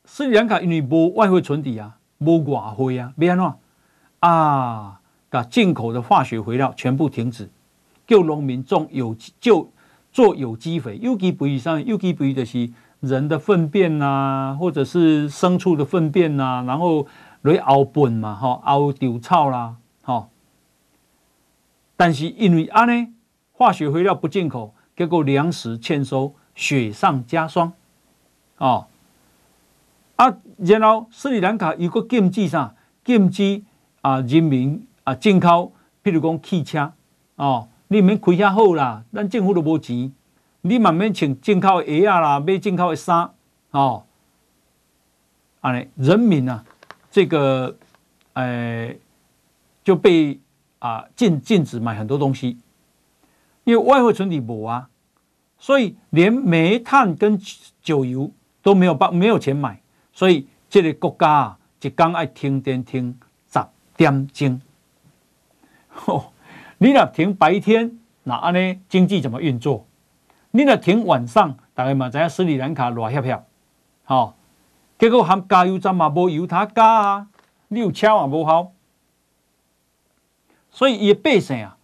[0.04, 3.54] 斯里兰卡因为无外汇存底啊，无外汇啊，要安怎
[4.22, 5.00] 啊？
[5.30, 7.48] 把进口的化学肥料全部停止，
[8.08, 9.72] 叫农民种有机，就
[10.12, 10.98] 做有机肥。
[11.00, 12.72] 有机肥上，有机肥就是。
[13.00, 17.06] 人的粪便呐、啊，或者是牲畜的粪便呐、啊，然后
[17.42, 20.30] 来熬粪嘛，哈，熬丢草啦，哈。
[21.96, 23.08] 但是因为安呢，
[23.52, 27.74] 化学肥料不进口，结果粮食欠收，雪上加霜，
[28.58, 28.88] 哦。
[30.16, 32.74] 啊，然后斯里兰卡有个禁止啥？
[33.06, 33.62] 禁止
[34.02, 35.74] 啊，人民啊进口，
[36.04, 36.92] 譬如讲汽车，
[37.36, 40.12] 哦，你免开遐好啦，咱政府都无钱。
[40.68, 43.32] 你慢慢请进口的鞋啊啦，买进口的衫
[43.72, 44.04] 哦，
[45.62, 46.66] 啊，人民啊，
[47.10, 47.78] 这个，
[48.34, 48.94] 呃，
[49.84, 50.40] 就被
[50.80, 52.58] 啊禁禁止买很多东西，
[53.64, 54.90] 因为外汇存底薄啊，
[55.58, 57.40] 所以连煤炭跟
[57.82, 58.30] 酒油
[58.62, 63.18] 都没有办没有钱买，所以这个国家啊，一天爱停电停
[63.50, 63.60] 十
[63.96, 64.62] 点钟，
[66.06, 66.34] 哦，
[66.78, 69.87] 你若停白天，那安尼经济怎么运作？
[70.58, 73.42] 你若停晚上，大家嘛知影斯里兰卡偌翕翕，
[74.06, 74.34] 吼，
[74.98, 77.28] 结果含加油站嘛无油通加啊，
[77.68, 78.72] 你有车嘛无效，
[80.72, 81.78] 所以伊个百姓啊，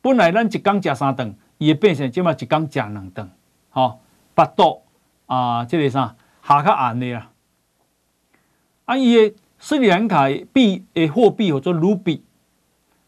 [0.00, 3.28] 本来咱一工食三顿，伊个百姓即嘛一工食两顿，
[3.70, 3.98] 吼，
[4.36, 4.82] 腹肚
[5.26, 6.14] 啊，即个啥
[6.46, 7.30] 下较暗的啦，
[8.84, 12.22] 啊，伊个斯里兰卡币诶货币叫做卢比，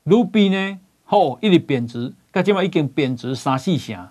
[0.03, 4.09] 卢比呢，吼，一直贬值，到即嘛已经贬值三四成。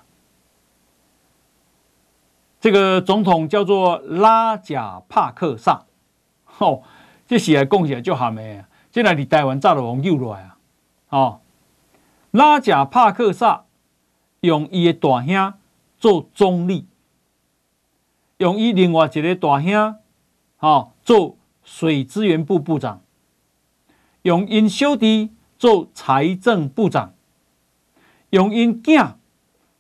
[2.62, 5.86] 这个总统叫做拉贾帕克萨，
[6.60, 6.84] 哦，
[7.26, 8.64] 这是来讲起来就好没？
[8.92, 10.58] 现在你台湾早就往右来啊，
[11.10, 11.42] 哦，
[12.30, 13.66] 拉贾帕克萨
[14.42, 15.54] 用伊的大兄
[15.98, 16.86] 做总理，
[18.38, 19.96] 用伊另外一个大兄，
[20.60, 23.02] 哦，做水资源部部长，
[24.22, 27.16] 用因小弟做财政部长，
[28.30, 29.14] 用因囝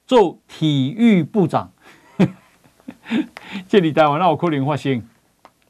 [0.07, 1.71] 做体育部长。
[3.67, 5.03] 这里台湾那有可能发生？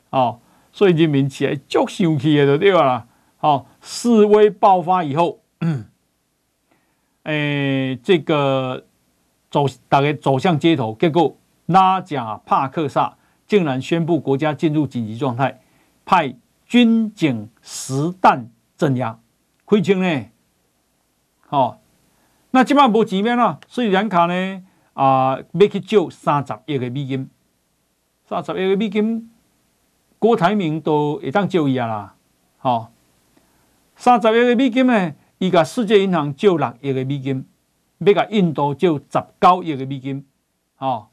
[0.09, 0.39] 哦，
[0.71, 3.07] 所以人民起来足生气的就对了啦。
[3.39, 5.39] 哦，示威爆发以后，
[7.23, 8.85] 诶，这个
[9.49, 13.17] 走大概走向街头，结果拉贾帕克萨
[13.47, 15.61] 竟然宣布国家进入紧急状态，
[16.05, 19.19] 派军警实弹镇压，
[19.65, 20.25] 亏清呢？
[21.49, 21.79] 哦，
[22.51, 24.63] 那今晚无钱免啊，斯里兰卡呢
[24.93, 27.29] 啊，要去借三十亿个美金，
[28.25, 29.29] 三十亿个美金，
[30.19, 32.15] 郭台铭都会当借伊啊啦，
[32.57, 32.87] 吼。
[33.95, 35.13] 三十亿个美金呢？
[35.37, 37.45] 伊甲世界银行借六亿个美金，
[37.99, 40.25] 要甲印度借十九亿个美金，
[40.77, 41.07] 哦，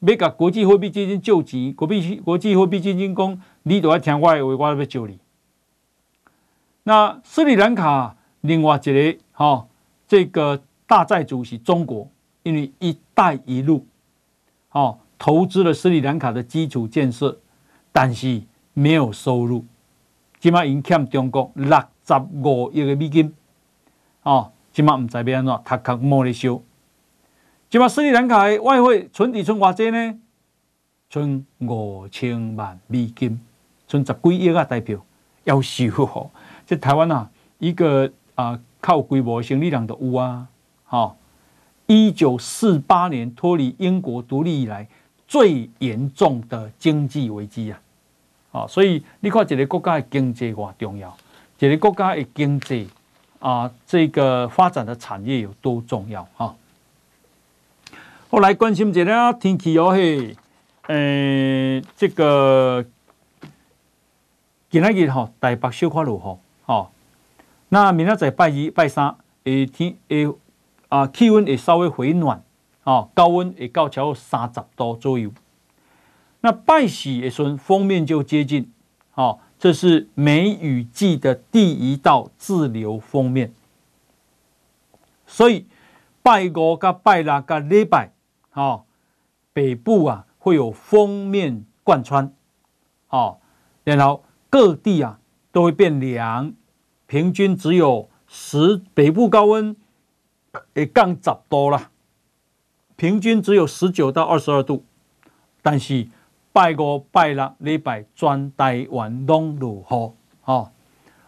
[0.00, 5.18] 要甲国际货币基金借钱，国币国际货币基金讲，你都要听我的话，我要借你。
[6.84, 9.68] 那斯里兰卡另外一个，吼、哦，
[10.08, 12.10] 这个大债主是中国，
[12.42, 13.86] 因为“一带一路”，
[14.72, 17.38] 哦，投资了斯里兰卡的基础建设，
[17.92, 19.64] 但是没有收入，
[20.38, 21.78] 起码已经欠中国六。
[22.02, 23.32] 十五亿个美金，
[24.24, 26.60] 哦，即马唔知要安怎，头壳摸咧收。
[27.68, 30.18] 即马斯里兰卡的外汇存底存偌济呢？
[31.08, 33.40] 存五千万美金，
[33.86, 34.64] 存十几亿啊！
[34.64, 34.98] 代表
[35.44, 36.30] 要收哦。
[36.66, 40.48] 即台湾啊，一个啊靠规模生力量都有啊。
[40.82, 41.16] 好，
[41.90, 44.86] 一九四八年脱离英国独立以来
[45.26, 47.80] 最严重的经济危机啊！
[48.52, 51.12] 好，所以你看一个国家的经济偌重要。
[51.58, 52.88] 这个国家的经济
[53.40, 56.54] 啊，这个发展的产业有多重要哈？
[58.30, 60.36] 后来关心一下天气哦嘿，
[60.86, 62.84] 呃，这个
[64.70, 66.88] 今天日哈台北小可落雨哈，
[67.68, 70.32] 那明仔载拜一拜三，诶天诶
[70.90, 72.44] 啊气温也稍微回暖
[72.84, 75.32] 啊，高温也到超三十度左右。
[76.42, 78.70] 那拜四的时封面就接近，
[79.10, 79.40] 好。
[79.60, 83.52] 这是梅雨季的第一道自留封面，
[85.26, 85.66] 所以
[86.22, 88.10] 拜五、跟拜六、跟礼拜，
[88.52, 88.84] 啊，
[89.52, 92.32] 北部啊会有封面贯穿，
[93.08, 93.36] 啊，
[93.84, 95.20] 然后各地啊
[95.52, 96.54] 都会变凉，
[97.06, 99.76] 平均只有十北部高温
[100.74, 101.90] 会降十度了，
[102.96, 104.84] 平均只有十九到二十二度，
[105.62, 106.08] 但是。
[106.52, 110.12] 拜五、拜六、礼拜全台湾拢如何，
[110.44, 110.72] 哦，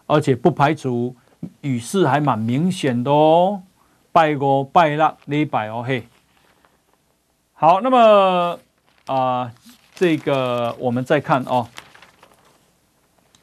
[0.05, 1.15] 而且不排除
[1.61, 3.63] 雨势还蛮明显的哦。
[4.11, 6.05] 拜五、拜六、礼拜哦嘿，
[7.53, 8.59] 好，那么
[9.05, 9.53] 啊、
[9.95, 11.69] 这个我们再看哦，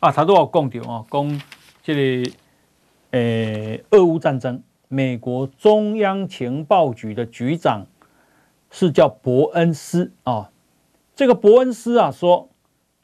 [0.01, 1.41] 啊，他都要讲到哦，讲
[1.83, 2.35] 这里，
[3.13, 4.63] 诶，俄乌战争，
[4.93, 7.87] 美国中央情报局的局长
[8.73, 10.51] 是叫伯恩斯啊。
[11.15, 12.49] 这个伯恩斯啊说，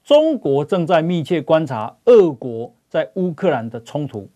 [0.02, 4.28] 中国正在密切观察俄国在乌克兰的冲突，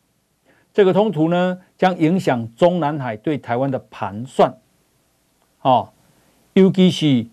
[0.72, 4.57] 这个冲突呢将影响中南海对台湾的盘算，
[5.59, 5.90] 啊，
[6.53, 7.26] 尤其是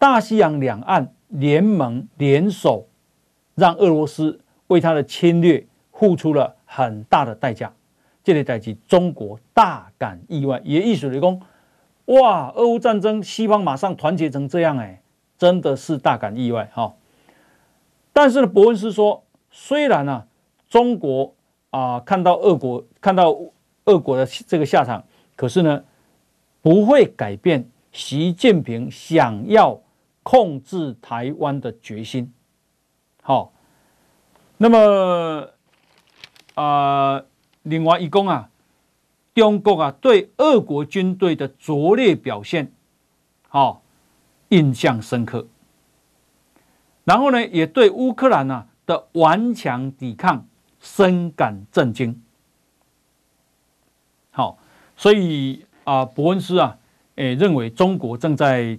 [0.00, 2.88] 大西洋两岸联盟联手，
[3.54, 7.72] 让俄罗斯为他的侵略付出了很大的代价。
[8.22, 11.40] 这里代替中国大感意外，也意思是说，
[12.06, 15.02] 哇，俄乌战争西方马上团结成这样哎。
[15.38, 16.94] 真的是大感意外哈，
[18.12, 20.26] 但是呢，伯恩斯说，虽然呢、啊，
[20.68, 21.34] 中国
[21.70, 23.34] 啊看到俄国看到
[23.86, 25.02] 俄国的这个下场，
[25.36, 25.82] 可是呢，
[26.60, 29.80] 不会改变习近平想要
[30.22, 32.30] 控制台湾的决心。
[33.22, 33.54] 好，
[34.58, 35.48] 那么
[36.54, 37.24] 啊，
[37.62, 38.50] 另外一讲啊，
[39.34, 42.72] 中国啊对俄国军队的拙劣表现，
[43.48, 43.82] 好。
[44.52, 45.46] 印象深刻，
[47.04, 50.44] 然后呢，也对乌克兰啊的顽强抵抗
[50.80, 52.20] 深感震惊。
[54.32, 54.58] 好，
[54.96, 56.78] 所以啊，伯恩斯啊，
[57.14, 58.76] 诶，认为中国正在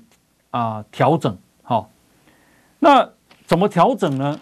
[0.49, 1.37] 啊调整。
[1.63, 1.89] 好，
[2.79, 3.11] 那
[3.45, 4.41] 怎么调整呢？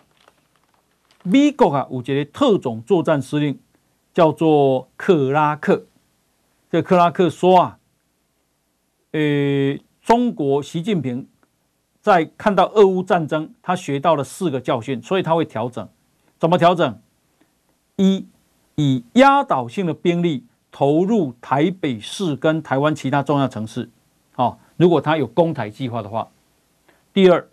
[1.22, 3.60] 美国啊，有一个特种作战司令
[4.14, 5.86] 叫做克拉克。
[6.70, 7.80] 这克拉克说啊，
[9.12, 9.78] 呃。
[10.02, 11.28] 中国习近平
[12.02, 15.88] 在看到俄乌战争，他学到了四个教训，所以他会调整。
[16.40, 17.00] 怎么调整？
[17.98, 18.26] 一，
[18.74, 23.88] 以压倒性的兵力投入台北市跟台湾其他重要城市。
[24.32, 26.28] 好，如果他有攻台计划的话。
[27.14, 27.48] 第二，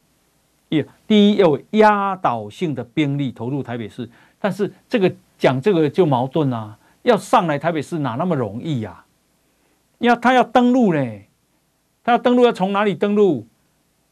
[0.70, 4.09] 也，第一要有压倒性的兵力投入台北市，
[4.40, 9.05] 但是这个讲这个就矛盾啊，要上来台北市哪那么容易呀？
[9.99, 11.01] 要他要登陆呢？
[12.05, 13.47] 他要登陆，要从哪里登陆？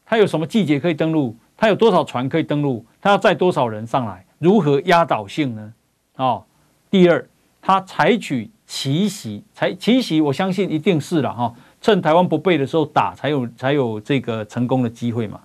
[0.05, 1.35] 他有什么季节可以登陆？
[1.55, 2.85] 他有多少船可以登陆？
[2.99, 4.25] 他要载多少人上来？
[4.39, 5.73] 如何压倒性呢？
[6.17, 6.43] 哦，
[6.89, 7.27] 第二，
[7.61, 15.39] 他采取奇袭，采奇袭，我相信一定是了哈，趁台湾不备的时候打，才有才有这个成功的机会嘛。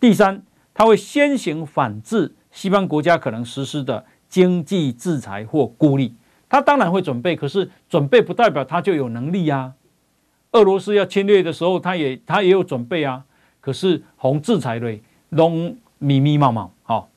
[0.00, 0.42] 第三，
[0.74, 6.14] 他会先行反制西方国家可能实施的经济制裁或孤立，
[6.48, 9.72] 他当然会准备，可是准备不代表他就有能力呀。
[10.52, 13.24] 俄罗斯要侵略的时候，他也他也有准备啊，
[13.60, 17.08] 可是红制裁类拢密密麻麻，好。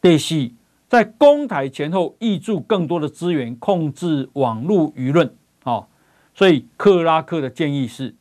[0.00, 0.50] 第四，
[0.88, 5.88] 在攻台前后挹注更多的资源，控制网络舆论，好。
[6.34, 8.14] 所以克拉克的建议是，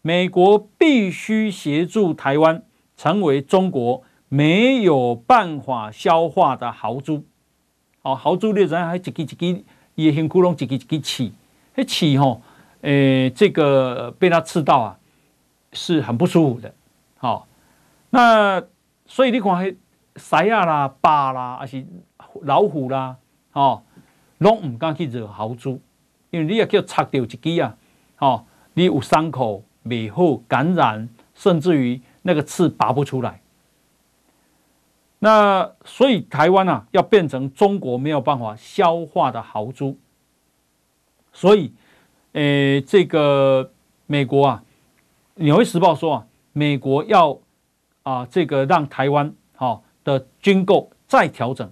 [0.00, 2.62] 美国必须协助台湾
[2.96, 7.24] 成为中国没有办法消化的豪猪。
[8.10, 11.32] 哦，豪猪列人还一支一支，也很窟窿，一支一支刺，
[11.74, 12.40] 那刺吼，
[12.82, 14.98] 诶，这个被他刺到啊，
[15.72, 16.72] 是很不舒服的。
[17.16, 17.46] 好，
[18.10, 18.62] 那
[19.06, 19.76] 所以你看。
[20.20, 21.86] 狮仔啦、豹啦，还是
[22.42, 23.16] 老虎啦，
[23.52, 23.84] 哦，
[24.38, 25.80] 拢唔敢去惹豪猪，
[26.30, 27.76] 因为你也叫插掉一支啊，
[28.18, 28.44] 哦，
[28.74, 33.40] 你有伤口、未好感染，甚至于那个刺拔不出来。
[35.18, 39.98] 那所以台湾啊，要变成中国没有办法消化的豪猪。
[41.32, 41.72] 所以，
[42.32, 43.72] 诶，这个
[44.06, 44.62] 美国啊，
[45.42, 47.38] 《纽约时报》说啊，美国要
[48.02, 49.82] 啊，这个让台湾，好。
[50.04, 51.70] 的军购再调整，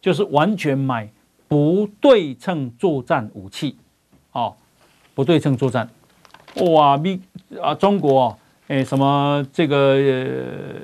[0.00, 1.08] 就是完全买
[1.46, 3.76] 不对称作战武器，
[4.32, 4.56] 哦，
[5.14, 5.88] 不对称作战，
[6.56, 7.20] 哇，咪
[7.62, 10.80] 啊，中国诶，什么这个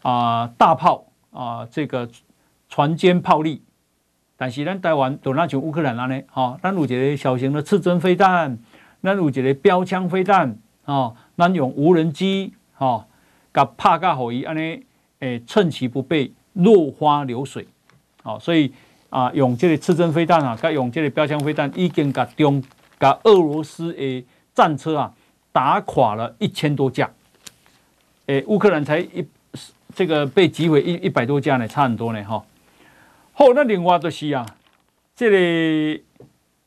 [0.00, 2.08] 啊大炮啊，这个
[2.68, 3.60] 船坚炮利，
[4.36, 8.56] 但是咱台湾都那像乌克兰那呢，哈，咱有一个小型的刺针飞弹，
[9.02, 13.06] 咱有一个标枪飞弹，哦，咱用无人机，哈，
[13.52, 14.84] 甲拍甲好伊安尼。
[15.22, 17.64] 诶，趁其不备，落花流水，
[18.24, 18.72] 好，所以
[19.08, 22.60] 啊，用这个刺针飞弹啊，跟用这个标枪飞弹，已经把中
[22.98, 25.14] 把俄罗斯的战车啊
[25.52, 27.08] 打垮了一千多架。
[28.26, 29.24] 诶，乌克兰才一
[29.94, 32.44] 这个被击毁一一百多架呢，差很多呢，哈。
[33.32, 34.46] 好，那另外就是啊，
[35.14, 36.24] 这里、个、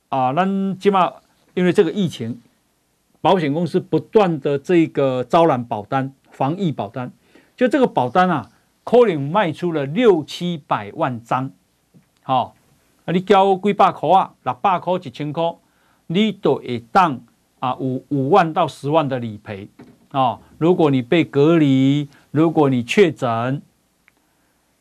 [0.09, 1.11] 啊，咱起码
[1.53, 2.41] 因为这个疫情，
[3.21, 7.11] 保险公司不断的这个招揽保单，防疫保单。
[7.55, 8.49] 就这个保单啊，
[8.83, 11.51] 可能卖出了六七百万张，
[12.21, 12.55] 好，
[13.05, 15.55] 啊，你交几百块啊，六百块、一千块，
[16.07, 17.21] 你都会当
[17.59, 19.69] 啊五五万到十万的理赔
[20.09, 20.39] 啊。
[20.57, 23.61] 如果你被隔离，如果你确诊，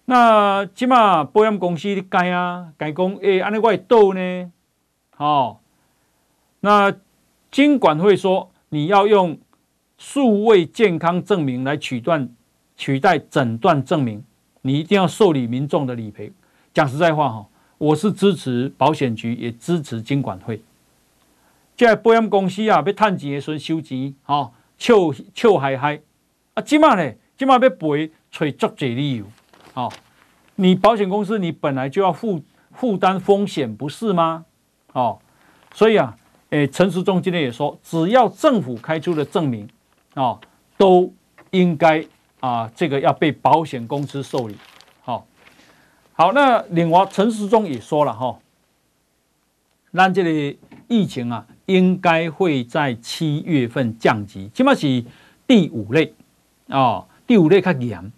[0.07, 4.51] 那起码保险公司该啊，该讲诶，安尼我会倒呢，
[5.15, 5.61] 好，
[6.59, 6.93] 那
[7.53, 9.39] 金管会说你要用
[9.97, 12.29] 数位健康证明来取断。
[12.77, 14.25] 取代诊断证明，
[14.63, 16.33] 你一定要受理民众的理赔。
[16.73, 17.47] 讲实在话哈，
[17.79, 20.61] 我是支持保险局，也支持金管会。
[21.77, 24.97] 现在保险公司啊，要赚钱的时候收钱，哈，笑
[25.33, 26.01] 笑嗨嗨。
[26.55, 29.25] 啊，今嘛呢，今嘛要赔，找足济理由。
[29.73, 29.93] 好，
[30.57, 34.45] 你保险公司，你本来就要负负担风险，不是吗？
[34.93, 35.19] 哦，
[35.73, 36.17] 所以啊，
[36.51, 39.69] 诶，陈时中今天也说，只要政府开出的证明，
[40.15, 40.39] 啊，
[40.77, 41.13] 都
[41.51, 42.05] 应该。
[42.41, 44.55] 啊，这个要被保险公司受理，
[45.01, 45.27] 好，
[46.13, 46.31] 好。
[46.35, 48.39] 那另外，陈时中也说了哈，
[49.93, 55.03] 那这里疫情啊，应该会在七月份降级，起码是
[55.47, 56.13] 第五类
[56.69, 58.13] 啊，第五类较严，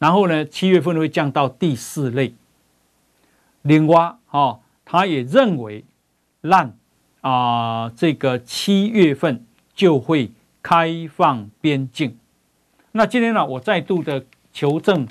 [0.00, 2.34] 然后呢，七月份会降到第四类。
[3.62, 5.84] 另外，哈，他也认为，
[6.40, 6.74] 让
[7.20, 12.18] 啊，这个七月份就会开放边境。
[12.90, 15.06] 那今天呢，我再度的求证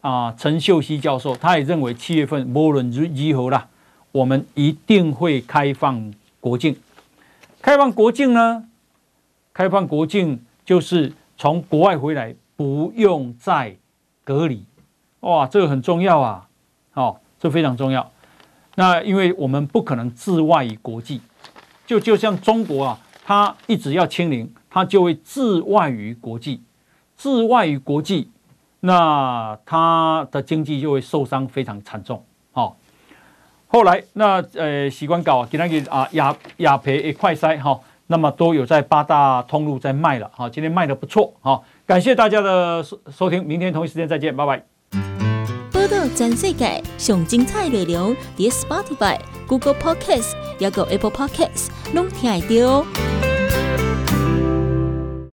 [0.00, 3.68] 啊，陈秀熙教授，他也认为七月份无论如何啦，
[4.10, 6.74] 我们一定会开放国境。
[7.60, 8.64] 开放国境呢，
[9.52, 13.74] 开放国境就是从国外回来不用再
[14.22, 14.66] 隔离。
[15.20, 16.46] 哇，这个很重要啊！
[16.92, 18.12] 哦，这非常重要。
[18.74, 21.22] 那因为我们不可能置外于国际，
[21.86, 26.62] 就就像中国啊，它一直要清零，它就会置外于国际。
[27.16, 28.30] 置外于国际，
[28.80, 32.22] 那它的经济就会受伤非常惨重。
[32.52, 32.76] 好，
[33.68, 40.30] 后来那呃习惯搞给那个啊亚亚培一快筛哈，那么都有在八大通路在卖了。
[40.34, 41.32] 好，今天卖的不错。
[41.40, 44.64] 好，感谢大家的收收听，明天同一时间再见，拜拜。
[45.72, 49.18] 报道全世界上精彩内容，点 Spotify、
[49.48, 53.29] Google Podcasts，还有 Apple Podcasts，拢听得到。